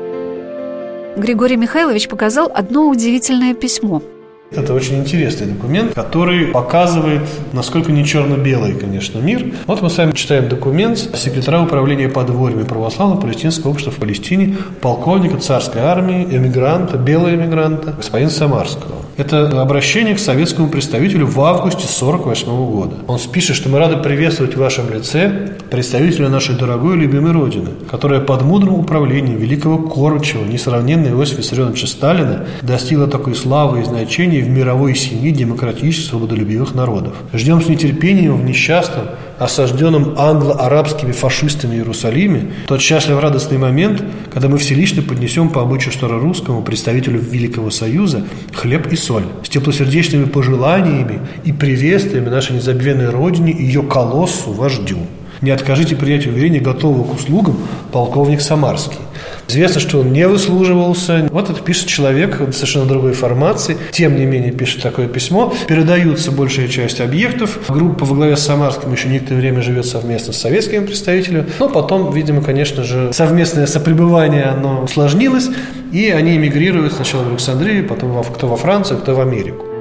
Григорий 1.16 1.58
Михайлович 1.58 2.08
показал 2.08 2.52
одно 2.54 2.88
удивительное 2.88 3.54
письмо– 3.54 4.02
это 4.52 4.74
очень 4.74 5.00
интересный 5.00 5.48
документ, 5.48 5.94
который 5.94 6.48
показывает, 6.48 7.24
насколько 7.52 7.92
не 7.92 8.06
черно-белый, 8.06 8.74
конечно, 8.74 9.20
мир. 9.20 9.54
Вот 9.66 9.82
мы 9.82 9.90
с 9.90 9.98
вами 9.98 10.12
читаем 10.12 10.48
документ 10.48 10.98
секретаря 10.98 11.62
управления 11.62 12.10
подворьями 12.10 12.64
православного 12.64 13.20
палестинского 13.20 13.72
общества 13.72 13.92
в 13.92 13.98
Палестине, 13.98 14.56
полковника 14.82 15.38
царской 15.38 15.82
армии, 15.82 16.24
эмигранта, 16.24 16.98
белого 16.98 17.34
эмигранта, 17.34 17.92
господина 17.92 18.30
Самарского. 18.30 18.96
Это 19.18 19.62
обращение 19.62 20.14
к 20.14 20.20
советскому 20.20 20.68
представителю 20.68 21.26
в 21.26 21.40
августе 21.40 21.86
1948 21.86 22.48
года. 22.70 22.96
Он 23.08 23.18
пишет, 23.32 23.56
что 23.56 23.70
мы 23.70 23.80
рады 23.80 23.96
приветствовать 23.96 24.56
в 24.56 24.60
вашем 24.60 24.94
лице 24.94 25.56
представителя 25.72 26.28
нашей 26.28 26.58
дорогой 26.58 26.98
и 26.98 27.00
любимой 27.00 27.32
Родины, 27.32 27.70
которая 27.90 28.20
под 28.20 28.42
мудрым 28.42 28.76
управлением 28.76 29.38
великого 29.38 29.78
Кормчего, 29.78 30.44
несравненного 30.44 31.22
Иосифа 31.22 31.38
Виссарионовича 31.38 31.88
Сталина, 31.88 32.46
достигла 32.62 33.08
такой 33.08 33.36
славы 33.36 33.82
и 33.82 33.86
значения 33.86 34.42
в 34.42 34.50
мировой 34.50 34.96
семье 34.96 35.32
демократических 35.32 36.10
свободолюбивых 36.10 36.76
народов. 36.76 37.14
Ждем 37.32 37.62
с 37.62 37.70
нетерпением 37.70 38.36
в 38.36 38.44
несчастном, 38.44 39.06
осажденном 39.40 40.16
англо-арабскими 40.18 41.12
фашистами 41.12 41.76
Иерусалиме 41.76 42.54
тот 42.68 42.82
счастлив 42.82 43.20
радостный 43.20 43.58
момент, 43.58 44.04
когда 44.32 44.48
мы 44.48 44.58
все 44.58 44.76
лично 44.76 45.02
поднесем 45.02 45.50
по 45.50 45.62
обычаю 45.62 45.94
старорусскому 45.94 46.62
представителю 46.62 47.20
Великого 47.20 47.70
Союза 47.70 48.24
хлеб 48.54 48.88
и 48.92 48.96
соль 48.96 49.26
с 49.44 49.50
теплосердечными 49.50 50.26
пожеланиями 50.26 51.20
и 51.44 51.52
приветствиями 51.52 52.30
нашей 52.30 52.56
незабвенной 52.56 53.10
Родине 53.10 53.52
и 53.52 53.64
ее 53.64 53.84
колоссу, 53.84 54.52
вождю. 54.52 54.98
Не 55.42 55.52
откажите 55.52 55.96
принять 55.96 56.28
уверение 56.28 56.62
готового 56.62 57.04
к 57.04 57.14
услугам 57.14 57.58
полковник 57.92 58.42
Самарский. 58.42 59.00
Известно, 59.48 59.80
что 59.80 60.00
он 60.00 60.12
не 60.12 60.28
выслуживался. 60.28 61.28
Вот 61.32 61.50
это 61.50 61.62
пишет 61.62 61.88
человек 61.88 62.42
совершенно 62.52 62.86
другой 62.86 63.14
формации. 63.14 63.78
Тем 63.92 64.16
не 64.16 64.26
менее, 64.26 64.52
пишет 64.52 64.82
такое 64.82 65.08
письмо. 65.08 65.54
Передаются 65.68 66.32
большая 66.32 66.68
часть 66.68 67.00
объектов. 67.00 67.60
Группа 67.70 68.06
во 68.06 68.16
главе 68.16 68.38
с 68.38 68.42
Самарским 68.42 68.92
еще 68.92 69.08
некоторое 69.08 69.40
время 69.40 69.62
живет 69.62 69.86
совместно 69.86 70.34
с 70.34 70.38
советскими 70.38 70.86
представителями. 70.86 71.46
Но 71.60 71.70
потом, 71.70 72.12
видимо, 72.12 72.42
конечно 72.42 72.84
же, 72.84 73.14
совместное 73.14 73.68
сопребывание, 73.68 74.46
оно 74.46 74.82
усложнилось. 74.84 75.50
И 75.92 76.10
они 76.10 76.36
эмигрируют 76.36 76.94
сначала 76.94 77.24
в 77.24 77.30
Александрию, 77.30 77.88
потом 77.88 78.24
кто 78.24 78.48
во 78.48 78.58
Францию, 78.58 79.00
кто 79.00 79.16
в 79.16 79.22
Америку. 79.22 79.75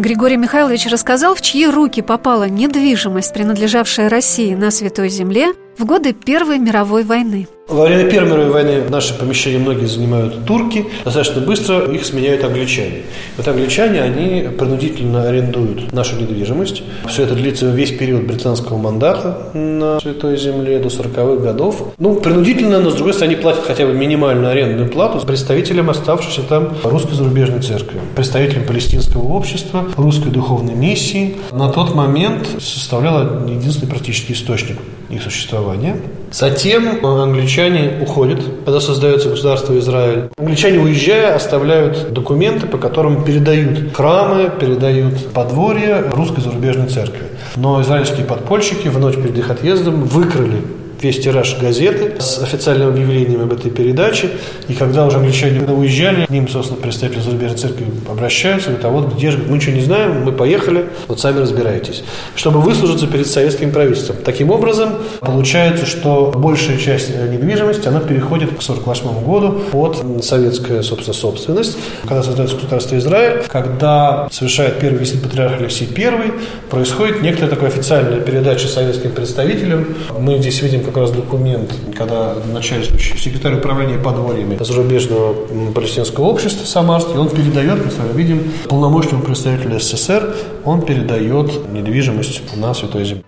Григорий 0.00 0.38
Михайлович 0.38 0.86
рассказал, 0.86 1.34
в 1.34 1.42
чьи 1.42 1.66
руки 1.66 2.00
попала 2.00 2.48
недвижимость, 2.48 3.34
принадлежавшая 3.34 4.08
России 4.08 4.54
на 4.54 4.70
Святой 4.70 5.10
Земле 5.10 5.52
в 5.78 5.84
годы 5.84 6.12
Первой 6.12 6.58
мировой 6.58 7.04
войны. 7.04 7.46
Во 7.70 7.84
время 7.84 8.10
Первой 8.10 8.30
мировой 8.30 8.50
войны 8.50 8.82
наши 8.90 9.16
помещения 9.16 9.58
многие 9.58 9.86
занимают 9.86 10.44
турки. 10.44 10.86
Достаточно 11.04 11.40
быстро 11.40 11.84
их 11.92 12.04
сменяют 12.04 12.42
англичане. 12.42 13.02
Вот 13.36 13.46
англичане, 13.46 14.02
они 14.02 14.48
принудительно 14.58 15.28
арендуют 15.28 15.92
нашу 15.92 16.16
недвижимость. 16.16 16.82
Все 17.06 17.22
это 17.22 17.34
длится 17.36 17.66
весь 17.70 17.92
период 17.92 18.24
британского 18.24 18.76
мандата 18.76 19.50
на 19.54 20.00
Святой 20.00 20.36
Земле 20.36 20.80
до 20.80 20.88
40-х 20.88 21.42
годов. 21.42 21.92
Ну, 21.98 22.16
принудительно, 22.16 22.80
но 22.80 22.90
с 22.90 22.94
другой 22.94 23.14
стороны, 23.14 23.34
они 23.34 23.40
платят 23.40 23.62
хотя 23.64 23.86
бы 23.86 23.92
минимальную 23.94 24.50
арендную 24.50 24.90
плату 24.90 25.24
представителям 25.24 25.90
оставшейся 25.90 26.42
там 26.42 26.72
русской 26.82 27.14
зарубежной 27.14 27.62
церкви, 27.62 28.00
представителям 28.16 28.64
палестинского 28.64 29.22
общества, 29.28 29.84
русской 29.96 30.30
духовной 30.30 30.74
миссии. 30.74 31.36
На 31.52 31.70
тот 31.70 31.94
момент 31.94 32.48
составляла 32.58 33.46
единственный 33.48 33.90
практический 33.90 34.32
источник 34.32 34.76
их 35.10 35.22
существования. 35.22 35.96
Затем 36.32 37.04
англичане 37.04 37.98
уходят, 38.00 38.40
когда 38.64 38.80
создается 38.80 39.28
государство 39.28 39.76
Израиль. 39.78 40.30
Англичане, 40.38 40.78
уезжая, 40.78 41.34
оставляют 41.34 42.12
документы, 42.12 42.66
по 42.66 42.78
которым 42.78 43.24
передают 43.24 43.92
храмы, 43.92 44.50
передают 44.58 45.32
подворье 45.32 46.04
русской 46.12 46.40
зарубежной 46.40 46.88
церкви. 46.88 47.24
Но 47.56 47.82
израильские 47.82 48.24
подпольщики 48.24 48.88
в 48.88 48.98
ночь 48.98 49.16
перед 49.16 49.36
их 49.36 49.50
отъездом 49.50 50.04
выкрали 50.04 50.62
весь 51.02 51.20
тираж 51.20 51.56
газеты 51.58 52.20
с 52.20 52.38
официальным 52.38 52.88
объявлением 52.88 53.42
об 53.42 53.52
этой 53.52 53.70
передаче. 53.70 54.30
И 54.68 54.74
когда 54.74 55.06
уже 55.06 55.16
англичане 55.16 55.60
уезжали, 55.60 56.26
к 56.26 56.30
ним, 56.30 56.48
собственно, 56.48 56.80
представители 56.80 57.20
зарубежной 57.20 57.58
церкви 57.58 57.86
обращаются, 58.08 58.70
говорят, 58.70 58.84
а 58.84 58.88
вот 58.90 59.14
где 59.14 59.30
же, 59.30 59.38
мы 59.38 59.56
ничего 59.56 59.74
не 59.74 59.82
знаем, 59.82 60.22
мы 60.22 60.32
поехали, 60.32 60.86
вот 61.08 61.20
сами 61.20 61.40
разбирайтесь. 61.40 62.02
Чтобы 62.34 62.60
выслужиться 62.60 63.06
перед 63.06 63.26
советским 63.26 63.72
правительством. 63.72 64.16
Таким 64.24 64.50
образом, 64.50 64.94
получается, 65.20 65.86
что 65.86 66.32
большая 66.34 66.78
часть 66.78 67.10
недвижимости, 67.10 67.88
она 67.88 68.00
переходит 68.00 68.50
к 68.50 68.60
1948 68.62 69.24
году 69.24 69.60
под 69.70 70.24
советскую, 70.24 70.82
собственно, 70.82 71.14
собственность. 71.14 71.76
Когда 72.02 72.22
создается 72.22 72.56
государство 72.56 72.96
Израиль, 72.98 73.42
когда 73.48 74.28
совершает 74.30 74.78
первый 74.78 74.98
визит 74.98 75.22
патриарх 75.22 75.60
Алексей 75.60 75.88
I, 75.96 76.32
происходит 76.68 77.22
некоторая 77.22 77.50
такая 77.50 77.68
официальная 77.68 78.20
передача 78.20 78.68
советским 78.68 79.12
представителям. 79.12 79.86
Мы 80.18 80.38
здесь 80.38 80.60
видим 80.62 80.82
как 80.90 81.02
раз 81.02 81.12
документ, 81.12 81.72
когда 81.96 82.34
начальствующий 82.52 83.16
секретарь 83.16 83.54
управления 83.54 83.96
подворьями 83.96 84.58
зарубежного 84.60 85.34
палестинского 85.72 86.24
общества 86.24 86.66
Самарский, 86.66 87.16
он 87.16 87.28
передает, 87.28 87.84
мы 87.84 87.90
с 87.90 87.96
вами 87.96 88.12
видим, 88.12 88.52
полномочному 88.68 89.22
представителю 89.22 89.78
СССР, 89.78 90.34
он 90.64 90.82
передает 90.82 91.72
недвижимость 91.72 92.56
на 92.56 92.74
Святой 92.74 93.04
Земле. 93.04 93.24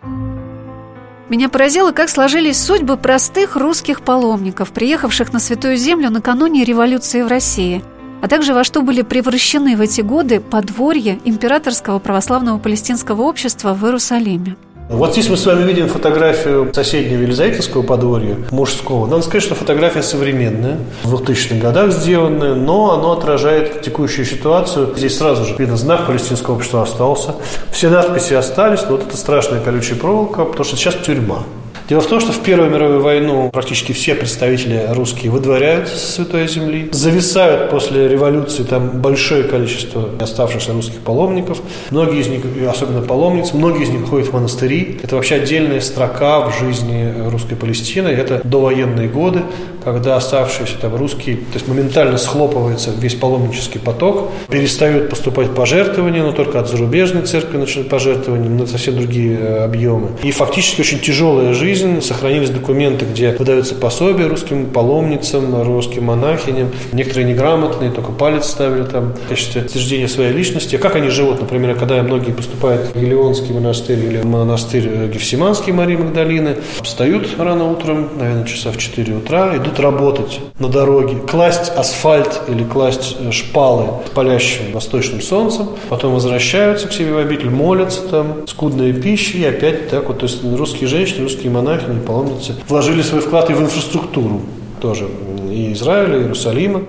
Меня 1.29 1.48
поразило, 1.48 1.92
как 1.92 2.09
сложились 2.09 2.61
судьбы 2.61 2.96
простых 2.96 3.57
русских 3.57 4.03
паломников, 4.03 4.72
приехавших 4.72 5.33
на 5.33 5.38
Святую 5.38 5.77
Землю 5.77 6.11
накануне 6.11 6.64
революции 6.64 7.22
в 7.22 7.29
России, 7.29 7.83
а 8.22 8.29
также 8.29 8.55
во 8.55 8.64
что 8.64 8.83
были 8.83 9.03
превращены 9.03 9.77
в 9.77 9.81
эти 9.81 10.01
годы 10.01 10.40
подворья 10.40 11.18
Императорского 11.25 12.01
православного 12.01 12.59
палестинского 12.59 13.22
общества 13.22 13.72
в 13.72 13.85
Иерусалиме. 13.85 14.57
Вот 14.88 15.12
здесь 15.12 15.29
мы 15.31 15.37
с 15.37 15.47
вами 15.47 15.62
видим 15.62 15.88
фотографию 15.88 16.71
соседнего 16.75 17.23
Елизаветинского 17.23 17.83
подворья, 17.83 18.37
мужского. 18.51 19.07
Надо 19.07 19.23
сказать, 19.23 19.42
что 19.42 19.55
фотография 19.55 20.03
современная, 20.03 20.79
в 21.03 21.14
2000-х 21.14 21.57
годах 21.57 21.92
сделанная, 21.92 22.55
но 22.55 22.92
она 22.92 23.12
отражает 23.12 23.83
текущую 23.83 24.27
ситуацию. 24.27 24.95
Здесь 24.97 25.16
сразу 25.16 25.45
же 25.45 25.55
видно, 25.57 25.77
знак 25.77 26.07
палестинского 26.07 26.57
общества 26.57 26.83
остался. 26.83 27.37
Все 27.71 27.88
надписи 27.88 28.35
остались, 28.35 28.83
но 28.83 28.97
вот 28.97 29.07
это 29.07 29.16
страшная 29.16 29.61
колючая 29.61 29.99
проволока, 29.99 30.45
потому 30.45 30.64
что 30.64 30.77
сейчас 30.77 30.95
тюрьма. 30.97 31.45
Дело 31.88 32.01
в 32.01 32.07
том, 32.07 32.21
что 32.21 32.33
в 32.33 32.42
Первую 32.42 32.71
мировую 32.71 33.03
войну 33.03 33.51
практически 33.53 33.92
все 33.92 34.14
представители 34.14 34.87
русские 34.90 35.31
выдворяются 35.33 35.97
с 35.97 36.14
Святой 36.14 36.47
Земли, 36.49 36.88
зависают 36.92 37.71
после 37.71 38.09
революции 38.09 38.62
там 38.62 39.01
большое 39.01 39.45
количество 39.45 40.09
оставшихся 40.21 40.73
русских 40.73 41.01
паломников. 41.01 41.61
Многие 41.90 42.21
из 42.21 42.29
них, 42.29 42.42
особенно 42.68 43.03
паломниц, 43.03 43.53
многие 43.53 43.83
из 43.83 43.90
них 43.90 44.07
ходят 44.07 44.29
в 44.29 44.33
монастыри. 44.33 45.01
Это 45.03 45.16
вообще 45.16 45.37
отдельная 45.37 45.81
строка 45.81 46.49
в 46.49 46.59
жизни 46.59 47.12
русской 47.31 47.57
Палестины. 47.57 48.09
Это 48.09 48.40
довоенные 48.45 49.09
годы, 49.09 49.40
когда 49.85 50.16
оставшиеся 50.16 50.79
там 50.81 50.95
русские, 50.97 51.37
то 51.37 51.55
есть 51.55 51.68
моментально 51.68 52.18
схлопывается 52.18 52.90
весь 52.90 53.14
паломнический 53.14 53.79
поток, 53.79 54.31
перестают 54.49 55.11
поступать 55.11 55.55
пожертвования, 55.55 56.23
но 56.23 56.33
только 56.33 56.61
от 56.61 56.68
зарубежной 56.68 57.23
церкви 57.23 57.57
начинают 57.59 57.88
пожертвования 57.88 58.49
на 58.49 58.66
совсем 58.66 58.97
другие 58.97 59.38
э, 59.38 59.64
объемы. 59.64 60.11
И 60.23 60.31
фактически 60.31 60.81
очень 60.81 61.01
тяжелая 61.01 61.55
жизнь, 61.55 62.01
сохранились 62.01 62.51
документы, 62.51 63.05
где 63.05 63.33
выдаются 63.33 63.75
пособия 63.75 64.27
русским 64.27 64.66
паломницам, 64.66 65.62
русским 65.62 66.05
монахиням, 66.05 66.71
некоторые 66.92 67.27
неграмотные, 67.27 67.90
только 67.90 68.12
палец 68.12 68.47
ставили 68.47 68.85
там 68.85 69.14
в 69.14 69.29
качестве 69.29 69.62
утверждения 69.62 70.09
своей 70.09 70.33
личности. 70.33 70.77
Как 70.77 70.97
они 70.97 71.09
живут, 71.09 71.40
например, 71.40 71.75
когда 71.75 72.03
многие 72.03 72.33
поступают 72.33 72.95
в 72.95 73.01
Елеонский 73.01 73.55
монастырь 73.55 73.99
или 73.99 74.23
монастырь 74.23 74.88
э, 74.88 75.09
Гефсиманский 75.09 75.73
Марии 75.73 75.97
Магдалины, 75.97 76.57
встают 76.83 77.29
рано 77.38 77.71
утром, 77.71 78.09
наверное, 78.18 78.45
часа 78.45 78.71
в 78.71 78.77
4 78.77 79.14
утра, 79.14 79.57
идут 79.57 79.72
идут 79.73 79.81
работать 79.81 80.41
на 80.59 80.69
дороге, 80.69 81.17
класть 81.17 81.73
асфальт 81.77 82.43
или 82.49 82.65
класть 82.65 83.17
э, 83.19 83.31
шпалы 83.31 83.89
палящим 84.15 84.73
восточным 84.73 85.21
солнцем, 85.21 85.69
потом 85.89 86.15
возвращаются 86.15 86.89
к 86.89 86.93
себе 86.93 87.13
в 87.13 87.19
обитель, 87.19 87.51
молятся 87.51 88.03
там, 88.09 88.47
скудная 88.47 88.93
пища, 88.93 89.39
и 89.39 89.45
опять 89.45 89.89
так 89.89 90.09
вот, 90.09 90.19
то 90.19 90.27
есть 90.27 90.43
русские 90.45 90.89
женщины, 90.89 91.23
русские 91.23 91.51
монахи, 91.51 91.87
паломницы 92.07 92.55
вложили 92.69 93.03
свой 93.03 93.21
вклад 93.21 93.51
и 93.51 93.55
в 93.55 93.61
инфраструктуру 93.61 94.43
тоже, 94.81 95.09
и 95.51 95.73
Израиля, 95.73 96.19
и 96.19 96.23
Иерусалима. 96.23 96.83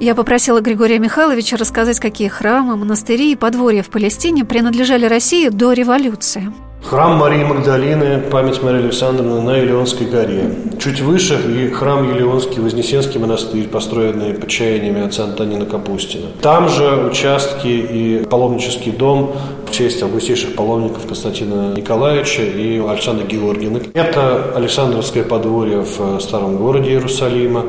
Я 0.00 0.14
попросила 0.14 0.60
Григория 0.60 0.98
Михайловича 0.98 1.56
рассказать, 1.56 2.00
какие 2.00 2.28
храмы, 2.28 2.76
монастыри 2.76 3.32
и 3.32 3.36
подворья 3.36 3.82
в 3.82 3.90
Палестине 3.90 4.44
принадлежали 4.44 5.06
России 5.06 5.48
до 5.48 5.72
революции. 5.72 6.52
Храм 6.84 7.16
Марии 7.16 7.42
Магдалины, 7.42 8.20
память 8.30 8.62
Марии 8.62 8.80
Александровны 8.80 9.40
на 9.40 9.58
Илионской 9.58 10.06
горе. 10.06 10.50
Чуть 10.78 11.00
выше 11.00 11.40
и 11.48 11.70
храм 11.70 12.14
Елеонский, 12.14 12.60
Вознесенский 12.60 13.18
монастырь, 13.18 13.68
построенный 13.68 14.34
под 14.34 14.50
чаяниями 14.50 15.02
отца 15.02 15.24
Антонина 15.24 15.64
Капустина. 15.64 16.26
Там 16.42 16.68
же 16.68 17.08
участки 17.10 17.68
и 17.68 18.26
паломнический 18.28 18.90
дом 18.90 19.32
в 19.66 19.70
честь 19.70 20.02
августейших 20.02 20.56
паломников 20.56 21.06
Константина 21.06 21.72
Николаевича 21.74 22.42
и 22.42 22.78
Александра 22.86 23.24
Георгиевны. 23.24 23.80
Это 23.94 24.52
Александровское 24.54 25.24
подворье 25.24 25.80
в 25.80 26.20
старом 26.20 26.58
городе 26.58 26.90
Иерусалима. 26.90 27.64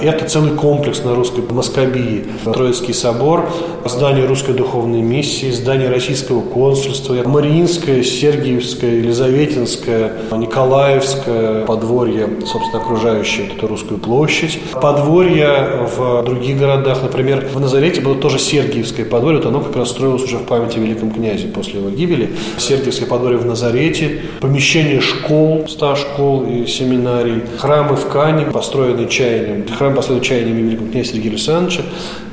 Это 0.00 0.28
целый 0.28 0.52
комплекс 0.52 1.02
на 1.02 1.16
русской 1.16 1.42
Москобии. 1.50 2.24
Троицкий 2.44 2.94
собор, 2.94 3.50
здание 3.84 4.26
русской 4.26 4.54
духовной 4.54 5.02
миссии, 5.02 5.50
здание 5.50 5.90
российского 5.90 6.40
консульства, 6.40 7.16
Мариинское, 7.26 8.04
Сергиевское, 8.60 8.96
Елизаветинское, 8.96 10.12
Николаевское 10.32 11.64
подворье, 11.64 12.28
собственно, 12.46 12.82
окружающее 12.82 13.46
эту 13.46 13.66
русскую 13.66 13.98
площадь. 13.98 14.60
Подворье 14.80 15.88
в 15.96 16.22
других 16.24 16.58
городах, 16.58 17.02
например, 17.02 17.46
в 17.52 17.58
Назарете 17.58 18.00
было 18.00 18.14
тоже 18.16 18.38
Сергиевское 18.38 19.06
подворье, 19.06 19.38
вот 19.40 19.46
оно 19.46 19.60
как 19.60 19.76
раз 19.76 19.90
строилось 19.90 20.24
уже 20.24 20.36
в 20.36 20.44
памяти 20.44 20.76
о 20.76 20.80
великом 20.80 21.10
князе 21.10 21.48
после 21.48 21.80
его 21.80 21.90
гибели. 21.90 22.30
Сергиевское 22.58 23.08
подворье 23.08 23.38
в 23.38 23.46
Назарете, 23.46 24.20
помещение 24.40 25.00
школ, 25.00 25.66
ста 25.68 25.96
школ 25.96 26.44
и 26.44 26.66
семинарий, 26.66 27.42
храмы 27.58 27.96
в 27.96 28.08
Кане, 28.08 28.46
построенные 28.46 29.08
чаянием, 29.08 29.66
храм 29.66 29.94
построен 29.94 30.20
чаяниями 30.20 30.62
великого 30.62 30.90
князя 30.90 31.12
Сергея 31.12 31.32
Александровича, 31.32 31.82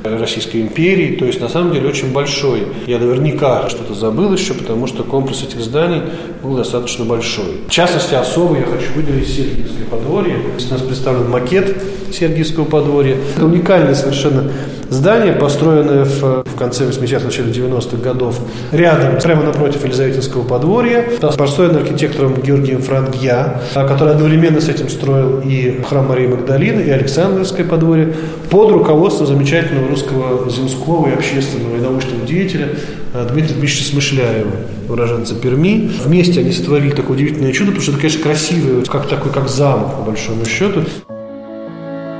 Российской 0.04 0.62
империи, 0.62 1.16
то 1.16 1.24
есть 1.24 1.40
на 1.40 1.48
самом 1.48 1.72
деле 1.72 1.88
очень 1.88 2.12
большой. 2.12 2.68
Я 2.86 2.98
наверняка 2.98 3.68
что-то 3.68 3.94
забыл 3.94 4.32
еще, 4.32 4.54
потому 4.54 4.86
что 4.86 5.02
комплекс 5.02 5.42
этих 5.42 5.60
зданий 5.60 6.02
был 6.42 6.56
достаточно 6.56 7.04
большой. 7.04 7.62
В 7.66 7.70
частности, 7.70 8.14
особо 8.14 8.56
я 8.56 8.64
хочу 8.64 8.92
выделить 8.94 9.28
Сергиевское 9.28 9.86
подворье. 9.90 10.36
Здесь 10.56 10.70
у 10.70 10.74
нас 10.74 10.82
представлен 10.82 11.30
макет 11.30 11.76
Сергиевского 12.12 12.64
подворья. 12.64 13.16
Это 13.36 13.46
уникальное 13.46 13.94
совершенно 13.94 14.50
здание, 14.90 15.32
построенное 15.32 16.04
в, 16.04 16.44
в 16.44 16.56
конце 16.56 16.84
80-х, 16.84 17.24
начале 17.24 17.52
90-х 17.52 17.96
годов, 17.98 18.40
рядом, 18.72 19.18
прямо 19.20 19.42
напротив 19.42 19.84
Елизаветинского 19.84 20.44
подворья, 20.44 21.04
построено 21.36 21.80
архитектором 21.80 22.34
Георгием 22.40 22.82
Франгья, 22.82 23.60
который 23.74 24.14
одновременно 24.14 24.60
с 24.60 24.68
этим 24.68 24.88
строил 24.88 25.40
и 25.40 25.82
храм 25.82 26.06
Марии 26.06 26.26
Магдалины, 26.26 26.80
и 26.80 26.90
Александровское 26.90 27.66
подворье, 27.66 28.14
под 28.50 28.70
руководством 28.70 29.26
замечательного 29.26 29.87
русского 29.88 30.48
земского 30.50 31.08
и 31.08 31.12
общественного 31.12 31.76
и 31.76 31.80
научного 31.80 32.26
деятеля 32.26 32.76
э, 33.14 33.28
Дмитрия 33.30 33.54
Дмитриевича 33.54 33.84
Смышляева, 33.84 34.50
уроженца 34.88 35.34
Перми. 35.34 35.90
Вместе 36.04 36.40
они 36.40 36.52
сотворили 36.52 36.90
такое 36.90 37.16
удивительное 37.16 37.52
чудо, 37.52 37.72
потому 37.72 37.82
что 37.82 37.92
это, 37.92 38.00
конечно, 38.00 38.22
красивое, 38.22 38.84
как 38.84 39.08
такой, 39.08 39.32
как 39.32 39.48
замок, 39.48 39.96
по 39.96 40.02
большому 40.02 40.44
счету. 40.44 40.84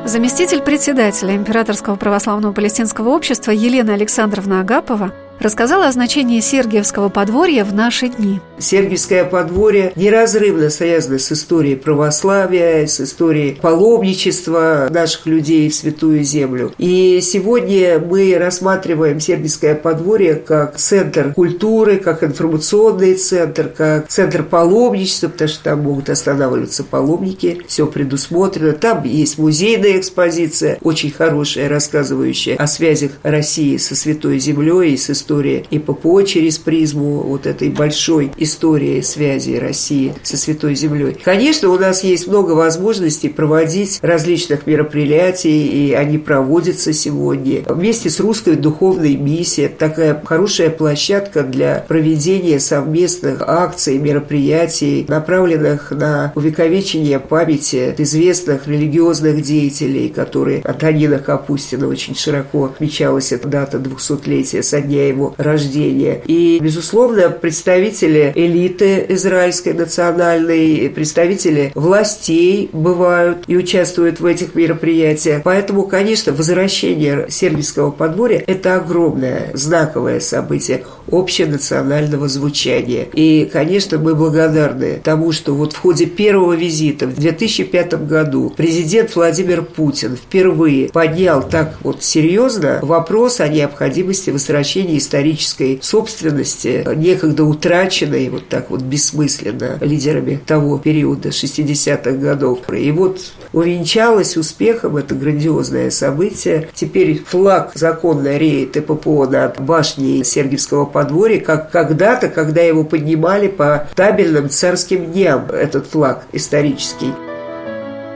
Заместитель 0.04 0.62
председателя 0.62 1.36
Императорского 1.36 1.96
православного 1.96 2.52
палестинского 2.52 3.10
общества 3.10 3.50
Елена 3.50 3.92
Александровна 3.92 4.60
Агапова 4.60 5.12
рассказала 5.38 5.86
о 5.86 5.92
значении 5.92 6.40
Сергиевского 6.40 7.10
подворья 7.10 7.64
в 7.64 7.74
наши 7.74 8.08
дни. 8.08 8.40
Сергиевское 8.58 9.24
подворье 9.24 9.92
неразрывно 9.96 10.70
связано 10.70 11.18
с 11.18 11.32
историей 11.32 11.76
православия, 11.76 12.86
с 12.86 13.00
историей 13.00 13.58
паломничества 13.60 14.88
наших 14.90 15.26
людей 15.26 15.68
в 15.68 15.74
Святую 15.74 16.24
Землю. 16.24 16.72
И 16.78 17.20
сегодня 17.22 17.98
мы 17.98 18.36
рассматриваем 18.38 19.20
Сергиевское 19.20 19.74
подворье 19.74 20.34
как 20.34 20.76
центр 20.76 21.32
культуры, 21.34 21.98
как 21.98 22.24
информационный 22.24 23.14
центр, 23.14 23.68
как 23.68 24.08
центр 24.08 24.42
паломничества, 24.42 25.28
потому 25.28 25.48
что 25.48 25.64
там 25.64 25.80
могут 25.80 26.10
останавливаться 26.10 26.84
паломники, 26.84 27.62
все 27.66 27.86
предусмотрено. 27.86 28.72
Там 28.72 29.04
есть 29.04 29.38
музейная 29.38 29.98
экспозиция, 29.98 30.78
очень 30.82 31.10
хорошая, 31.10 31.68
рассказывающая 31.68 32.56
о 32.56 32.66
связях 32.66 33.12
России 33.22 33.76
со 33.76 33.94
Святой 33.94 34.38
Землей 34.38 34.94
и 34.94 34.96
с 34.96 35.10
историей 35.10 35.28
история 35.28 35.64
и 35.70 35.78
ППО 35.78 36.22
через 36.22 36.58
призму 36.58 37.20
вот 37.20 37.46
этой 37.46 37.68
большой 37.68 38.26
истории 38.26 38.47
связи 38.48 39.56
России 39.56 40.14
со 40.22 40.36
Святой 40.36 40.74
Землей. 40.74 41.16
Конечно, 41.22 41.70
у 41.70 41.78
нас 41.78 42.04
есть 42.04 42.26
много 42.26 42.52
возможностей 42.52 43.28
проводить 43.28 43.98
различных 44.02 44.66
мероприятий, 44.66 45.66
и 45.66 45.92
они 45.92 46.18
проводятся 46.18 46.92
сегодня. 46.92 47.62
Вместе 47.66 48.10
с 48.10 48.20
русской 48.20 48.56
духовной 48.56 49.16
миссией 49.16 49.68
такая 49.68 50.20
хорошая 50.24 50.70
площадка 50.70 51.42
для 51.42 51.84
проведения 51.86 52.60
совместных 52.60 53.42
акций, 53.42 53.98
мероприятий, 53.98 55.04
направленных 55.08 55.90
на 55.90 56.32
увековечение 56.34 57.18
памяти 57.18 57.94
известных 57.98 58.66
религиозных 58.66 59.42
деятелей, 59.42 60.08
которые 60.08 60.62
Антонина 60.62 61.18
Капустина 61.18 61.88
очень 61.88 62.14
широко 62.14 62.66
отмечалась 62.66 63.32
эта 63.32 63.48
дата 63.48 63.78
200-летия 63.78 64.62
со 64.62 64.80
дня 64.80 65.08
его 65.08 65.34
рождения. 65.36 66.22
И, 66.26 66.58
безусловно, 66.60 67.30
представители 67.30 68.32
элиты 68.38 69.04
израильской 69.08 69.72
национальной, 69.72 70.88
представители 70.90 71.72
властей 71.74 72.70
бывают 72.72 73.38
и 73.48 73.56
участвуют 73.56 74.20
в 74.20 74.26
этих 74.26 74.54
мероприятиях. 74.54 75.42
Поэтому, 75.42 75.82
конечно, 75.82 76.32
возвращение 76.32 77.26
сербского 77.28 77.90
подворья– 77.90 78.44
это 78.46 78.76
огромное 78.76 79.50
знаковое 79.54 80.20
событие 80.20 80.84
общенационального 81.10 82.28
звучания. 82.28 83.06
И, 83.12 83.48
конечно, 83.52 83.98
мы 83.98 84.14
благодарны 84.14 85.00
тому, 85.02 85.32
что 85.32 85.54
вот 85.54 85.72
в 85.72 85.78
ходе 85.78 86.06
первого 86.06 86.52
визита 86.52 87.06
в 87.06 87.16
2005 87.16 88.06
году 88.06 88.52
президент 88.56 89.16
Владимир 89.16 89.62
Путин 89.62 90.16
впервые 90.16 90.90
поднял 90.90 91.42
так 91.42 91.76
вот 91.82 92.04
серьезно 92.04 92.78
вопрос 92.82 93.40
о 93.40 93.48
необходимости 93.48 94.30
возвращения 94.30 94.98
исторической 94.98 95.80
собственности, 95.82 96.86
некогда 96.94 97.44
утраченной 97.44 98.27
вот 98.28 98.48
так 98.48 98.70
вот 98.70 98.82
бессмысленно 98.82 99.78
лидерами 99.80 100.40
того 100.46 100.78
периода 100.78 101.30
60-х 101.30 102.12
годов. 102.12 102.60
И 102.72 102.90
вот 102.92 103.20
увенчалось 103.52 104.36
успехом 104.36 104.96
это 104.96 105.14
грандиозное 105.14 105.90
событие. 105.90 106.68
Теперь 106.74 107.22
флаг 107.24 107.72
законно 107.74 108.36
реет 108.36 108.76
и 108.76 108.80
ППО 108.80 109.26
над 109.26 109.60
башней 109.60 110.24
Сергиевского 110.24 110.84
подворья, 110.84 111.40
как 111.40 111.70
когда-то, 111.70 112.28
когда 112.28 112.62
его 112.62 112.84
поднимали 112.84 113.48
по 113.48 113.88
табельным 113.94 114.50
царским 114.50 115.12
дням, 115.12 115.46
этот 115.50 115.86
флаг 115.86 116.24
исторический. 116.32 117.12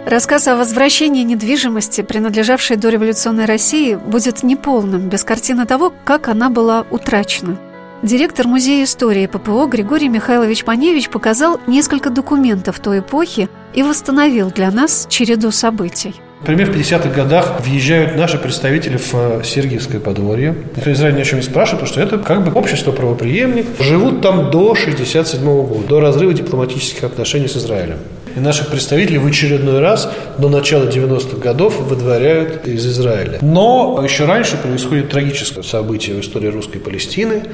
Рассказ 0.07 0.49
о 0.49 0.57
возвращении 0.57 1.23
недвижимости, 1.23 2.03
принадлежавшей 2.03 2.77
до 2.77 2.89
революционной 2.89 3.45
России, 3.45 3.95
будет 3.95 4.43
неполным 4.43 5.09
без 5.09 5.23
картины 5.23 5.65
того, 5.65 5.93
как 6.05 6.29
она 6.29 6.51
была 6.51 6.85
утрачена. 6.91 7.57
Директор 8.03 8.49
Музея 8.49 8.83
истории 8.83 9.27
ППО 9.27 9.69
Григорий 9.69 10.09
Михайлович 10.09 10.65
Паневич 10.65 11.09
показал 11.09 11.61
несколько 11.69 12.11
документов 12.11 12.81
той 12.81 12.99
эпохи 12.99 13.49
и 13.75 13.85
восстановил 13.85 14.51
для 14.51 14.73
нас 14.73 15.07
череду 15.09 15.53
событий. 15.53 16.13
Например, 16.41 16.69
в 16.69 16.75
50-х 16.75 17.11
годах 17.11 17.61
въезжают 17.65 18.17
наши 18.17 18.39
представители 18.39 18.97
в 18.97 19.15
э, 19.15 19.43
Сергиевское 19.45 20.01
подворье. 20.01 20.57
Никто 20.75 20.91
Израиль 20.91 21.15
ни 21.15 21.21
о 21.21 21.25
чем 21.25 21.39
не 21.39 21.45
спрашивает, 21.45 21.85
потому 21.85 21.93
что 21.93 22.01
это 22.01 22.19
как 22.19 22.43
бы 22.43 22.51
общество 22.59 22.91
правоприемник. 22.91 23.67
Живут 23.79 24.21
там 24.21 24.51
до 24.51 24.75
67 24.75 25.45
года, 25.45 25.87
до 25.87 26.01
разрыва 26.01 26.35
дипломатических 26.35 27.05
отношений 27.05 27.47
с 27.47 27.57
Израилем. 27.57 27.99
И 28.35 28.41
наших 28.41 28.69
представителей 28.69 29.19
в 29.19 29.27
очередной 29.27 29.81
раз 29.81 30.11
до 30.39 30.49
начала 30.49 30.85
90-х 30.85 31.37
годов 31.37 31.79
выдворяют 31.81 32.67
из 32.67 32.87
Израиля. 32.87 33.39
Но 33.43 34.01
еще 34.03 34.25
раньше 34.25 34.57
происходит 34.57 35.11
трагическое 35.11 35.63
событие 35.63 36.17
в 36.17 36.21
истории 36.21 36.49
русской 36.49 36.79
Палестины. 36.79 37.45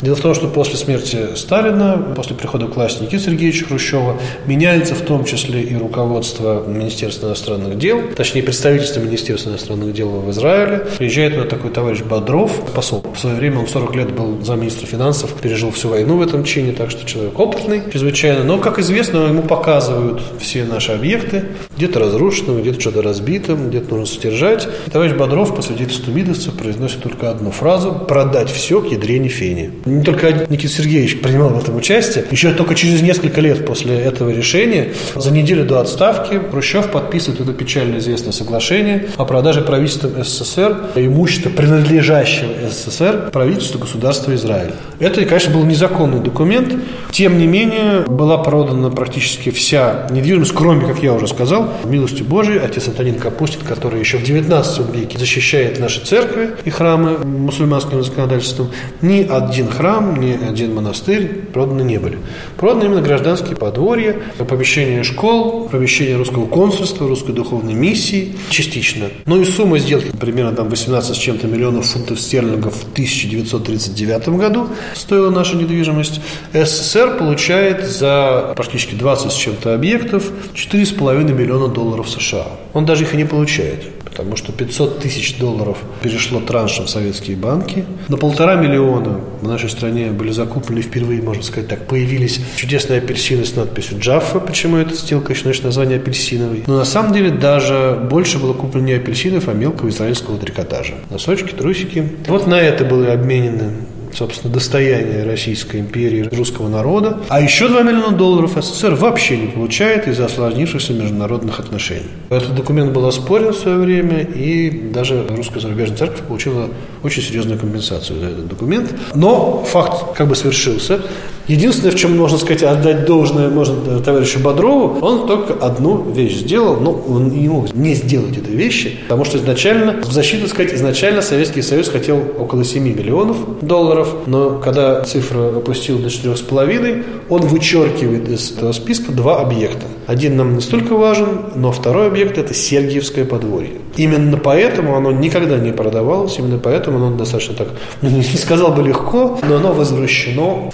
Дело 0.00 0.14
в 0.14 0.20
том, 0.20 0.34
что 0.34 0.46
после 0.48 0.76
смерти 0.76 1.34
Сталина, 1.34 2.12
после 2.14 2.36
прихода 2.36 2.66
к 2.66 2.76
власти 2.76 3.02
Никиты 3.02 3.24
Сергеевича 3.24 3.66
Хрущева, 3.66 4.16
меняется 4.46 4.94
в 4.94 5.00
том 5.00 5.24
числе 5.24 5.62
и 5.62 5.74
руководство 5.76 6.64
Министерства 6.66 7.28
иностранных 7.28 7.78
дел, 7.78 8.00
точнее 8.16 8.42
представительство 8.42 9.00
Министерства 9.00 9.50
иностранных 9.50 9.92
дел 9.92 10.08
в 10.08 10.30
Израиле. 10.30 10.86
Приезжает 10.98 11.34
туда 11.34 11.46
такой 11.46 11.70
товарищ 11.70 12.02
Бодров, 12.02 12.52
посол. 12.74 13.04
В 13.14 13.18
свое 13.18 13.36
время 13.36 13.58
он 13.58 13.66
40 13.66 13.96
лет 13.96 14.12
был 14.12 14.42
замминистра 14.44 14.86
финансов, 14.86 15.32
пережил 15.40 15.72
всю 15.72 15.88
войну 15.88 16.16
в 16.16 16.22
этом 16.22 16.44
чине, 16.44 16.72
так 16.72 16.90
что 16.90 17.04
человек 17.04 17.38
опытный 17.38 17.82
чрезвычайно. 17.90 18.44
Но, 18.44 18.58
как 18.58 18.78
известно, 18.78 19.18
ему 19.26 19.42
показывают 19.42 20.22
все 20.38 20.64
наши 20.64 20.92
объекты, 20.92 21.44
где-то 21.76 22.00
разрушенным, 22.00 22.60
где-то 22.60 22.80
что-то 22.80 23.02
разбитым, 23.02 23.68
где-то 23.68 23.94
нужно 23.94 24.06
содержать. 24.06 24.68
Товарищ 24.92 25.12
Бодров 25.12 25.54
по 25.54 25.62
свидетельству 25.62 26.12
мидовцев 26.12 26.54
произносит 26.54 27.02
только 27.02 27.30
одну 27.30 27.50
фразу 27.50 27.92
«продать 27.92 28.50
все 28.50 28.80
к 28.80 28.92
ядрене 28.92 29.28
фени». 29.28 29.70
Не 29.84 30.02
только 30.02 30.46
Никита 30.48 30.72
Сергеевич 30.72 31.20
принимал 31.20 31.50
в 31.50 31.58
этом 31.58 31.76
участие, 31.76 32.24
еще 32.30 32.52
только 32.52 32.74
через 32.74 33.02
несколько 33.02 33.40
лет 33.40 33.64
после 33.66 33.96
этого 33.96 34.30
решения, 34.30 34.92
за 35.14 35.30
неделю 35.30 35.64
до 35.64 35.80
отставки, 35.80 36.40
Хрущев 36.50 36.90
подписывает 36.90 37.40
это 37.40 37.52
печально 37.52 37.98
известное 37.98 38.32
соглашение 38.32 39.08
о 39.16 39.24
продаже 39.24 39.62
правительством 39.62 40.22
СССР 40.22 40.76
имущества, 40.96 41.50
принадлежащего 41.50 42.52
СССР, 42.70 43.30
правительству 43.32 43.78
государства 43.78 44.34
Израиль. 44.34 44.72
Это, 44.98 45.24
конечно, 45.24 45.52
был 45.52 45.64
незаконный 45.64 46.20
документ. 46.20 46.74
Тем 47.10 47.38
не 47.38 47.46
менее, 47.46 48.04
была 48.06 48.38
продана 48.38 48.90
практически 48.90 49.50
вся 49.50 50.06
недвижимость, 50.18 50.52
кроме, 50.52 50.86
как 50.86 51.02
я 51.02 51.12
уже 51.14 51.26
сказал, 51.26 51.68
милостью 51.84 52.26
Божией, 52.26 52.58
отец 52.58 52.88
Антонин 52.88 53.16
Капустин, 53.16 53.60
который 53.62 54.00
еще 54.00 54.18
в 54.18 54.22
19 54.22 54.94
веке 54.94 55.18
защищает 55.18 55.78
наши 55.78 56.04
церкви 56.04 56.50
и 56.64 56.70
храмы 56.70 57.18
мусульманским 57.18 58.02
законодательством, 58.02 58.70
ни 59.02 59.22
один 59.22 59.68
храм, 59.68 60.20
ни 60.20 60.32
один 60.32 60.74
монастырь 60.74 61.28
проданы 61.52 61.82
не 61.82 61.98
были. 61.98 62.18
Проданы 62.56 62.84
именно 62.84 63.02
гражданские 63.02 63.56
подворья, 63.56 64.16
помещения 64.48 65.02
школ, 65.02 65.68
помещения 65.68 66.16
русского 66.16 66.46
консульства, 66.46 67.08
русской 67.08 67.32
духовной 67.32 67.74
миссии, 67.74 68.36
частично. 68.50 69.06
Ну 69.26 69.40
и 69.40 69.44
сумма 69.44 69.78
сделки 69.78 70.10
примерно 70.18 70.52
там 70.52 70.68
18 70.68 71.14
с 71.14 71.18
чем-то 71.18 71.46
миллионов 71.46 71.86
фунтов 71.86 72.20
стерлингов 72.20 72.74
в 72.74 72.92
1939 72.92 74.28
году 74.30 74.68
стоила 74.94 75.30
наша 75.30 75.56
недвижимость. 75.56 76.20
СССР 76.52 77.16
получает 77.18 77.86
за 77.86 78.52
практически 78.56 78.94
20 78.94 79.32
с 79.32 79.34
чем-то 79.34 79.74
объектов 80.08 80.32
4,5 80.54 81.32
миллиона 81.32 81.68
долларов 81.68 82.08
США. 82.08 82.46
Он 82.74 82.86
даже 82.86 83.04
их 83.04 83.14
и 83.14 83.16
не 83.16 83.24
получает 83.24 83.84
потому 84.18 84.34
что 84.34 84.50
500 84.50 84.98
тысяч 84.98 85.38
долларов 85.38 85.78
перешло 86.02 86.40
траншем 86.40 86.86
в 86.86 86.90
советские 86.90 87.36
банки. 87.36 87.84
На 88.08 88.16
полтора 88.16 88.56
миллиона 88.56 89.20
в 89.40 89.46
нашей 89.46 89.70
стране 89.70 90.10
были 90.10 90.32
закуплены 90.32 90.82
впервые, 90.82 91.22
можно 91.22 91.44
сказать 91.44 91.68
так, 91.68 91.86
появились 91.86 92.40
чудесные 92.56 92.98
апельсины 92.98 93.44
с 93.44 93.54
надписью 93.54 94.00
Джаффа. 94.00 94.40
Почему 94.40 94.84
сделка 94.90 95.34
еще 95.34 95.44
носит 95.44 95.62
название 95.62 95.98
апельсиновый? 95.98 96.64
Но 96.66 96.78
на 96.78 96.84
самом 96.84 97.12
деле 97.12 97.30
даже 97.30 97.96
больше 98.10 98.40
было 98.40 98.54
куплено 98.54 98.86
не 98.86 98.94
апельсинов, 98.94 99.46
а 99.46 99.52
мелкого 99.52 99.88
израильского 99.90 100.36
трикотажа. 100.36 100.94
Носочки, 101.10 101.52
трусики. 101.52 102.08
Вот 102.26 102.48
на 102.48 102.58
это 102.58 102.84
были 102.84 103.10
обменены 103.10 103.70
собственно, 104.14 104.52
достояние 104.52 105.24
Российской 105.24 105.80
империи, 105.80 106.28
русского 106.34 106.68
народа. 106.68 107.20
А 107.28 107.40
еще 107.40 107.68
2 107.68 107.82
миллиона 107.82 108.16
долларов 108.16 108.52
СССР 108.56 108.94
вообще 108.94 109.36
не 109.36 109.46
получает 109.48 110.08
из-за 110.08 110.26
осложнившихся 110.26 110.92
международных 110.92 111.60
отношений. 111.60 112.08
Этот 112.30 112.54
документ 112.54 112.92
был 112.92 113.06
оспорен 113.06 113.52
в 113.52 113.56
свое 113.56 113.78
время, 113.78 114.20
и 114.20 114.70
даже 114.70 115.26
русская 115.28 115.60
зарубежная 115.60 115.96
церковь 115.96 116.22
получила 116.22 116.68
очень 117.02 117.22
серьезную 117.22 117.58
компенсацию 117.58 118.20
за 118.20 118.26
этот 118.26 118.48
документ. 118.48 118.94
Но 119.14 119.64
факт 119.64 120.16
как 120.16 120.28
бы 120.28 120.36
свершился. 120.36 121.00
Единственное, 121.48 121.92
в 121.92 121.96
чем 121.96 122.16
можно 122.16 122.36
сказать, 122.36 122.62
отдать 122.62 123.06
должное 123.06 123.48
можно 123.48 124.00
товарищу 124.00 124.38
Бодрову, 124.38 124.98
он 125.00 125.26
только 125.26 125.54
одну 125.54 126.10
вещь 126.10 126.40
сделал, 126.40 126.76
но 126.76 126.92
он 126.92 127.30
не 127.30 127.48
мог 127.48 127.74
не 127.74 127.94
сделать 127.94 128.36
этой 128.36 128.54
вещи, 128.54 128.98
потому 129.08 129.24
что 129.24 129.38
изначально, 129.38 130.02
в 130.02 130.12
защиту 130.12 130.46
сказать, 130.46 130.74
изначально 130.74 131.22
Советский 131.22 131.62
Союз 131.62 131.88
хотел 131.88 132.18
около 132.38 132.64
7 132.64 132.82
миллионов 132.82 133.36
долларов, 133.62 134.14
но 134.26 134.58
когда 134.58 135.02
цифра 135.04 135.48
опустила 135.56 135.98
до 135.98 136.08
4,5, 136.08 137.04
он 137.30 137.40
вычеркивает 137.42 138.28
из 138.28 138.52
этого 138.52 138.72
списка 138.72 139.12
два 139.12 139.40
объекта. 139.40 139.86
Один 140.06 140.36
нам 140.36 140.54
не 140.54 140.60
столько 140.60 140.96
важен, 140.96 141.28
но 141.54 141.72
второй 141.72 142.08
объект– 142.08 142.38
это 142.38 142.54
Сергиевское 142.54 143.24
подворье. 143.24 143.72
Именно 143.96 144.36
поэтому 144.36 144.96
оно 144.96 145.10
никогда 145.10 145.58
не 145.58 145.72
продавалось, 145.72 146.38
именно 146.38 146.58
поэтому 146.58 146.98
оно 146.98 147.16
достаточно 147.16 147.54
так, 147.54 147.68
ну, 148.00 148.10
не 148.10 148.22
сказал 148.22 148.72
бы 148.72 148.82
легко, 148.82 149.38
но 149.46 149.56
оно 149.56 149.72
возвращено 149.72 150.70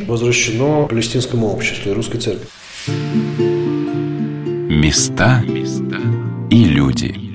Возвращено 0.00 0.86
палестинскому 0.88 1.48
обществу 1.52 1.90
и 1.90 1.94
русской 1.94 2.18
церкви. 2.18 2.46
Места 4.68 5.42
и 6.50 6.64
люди. 6.64 7.25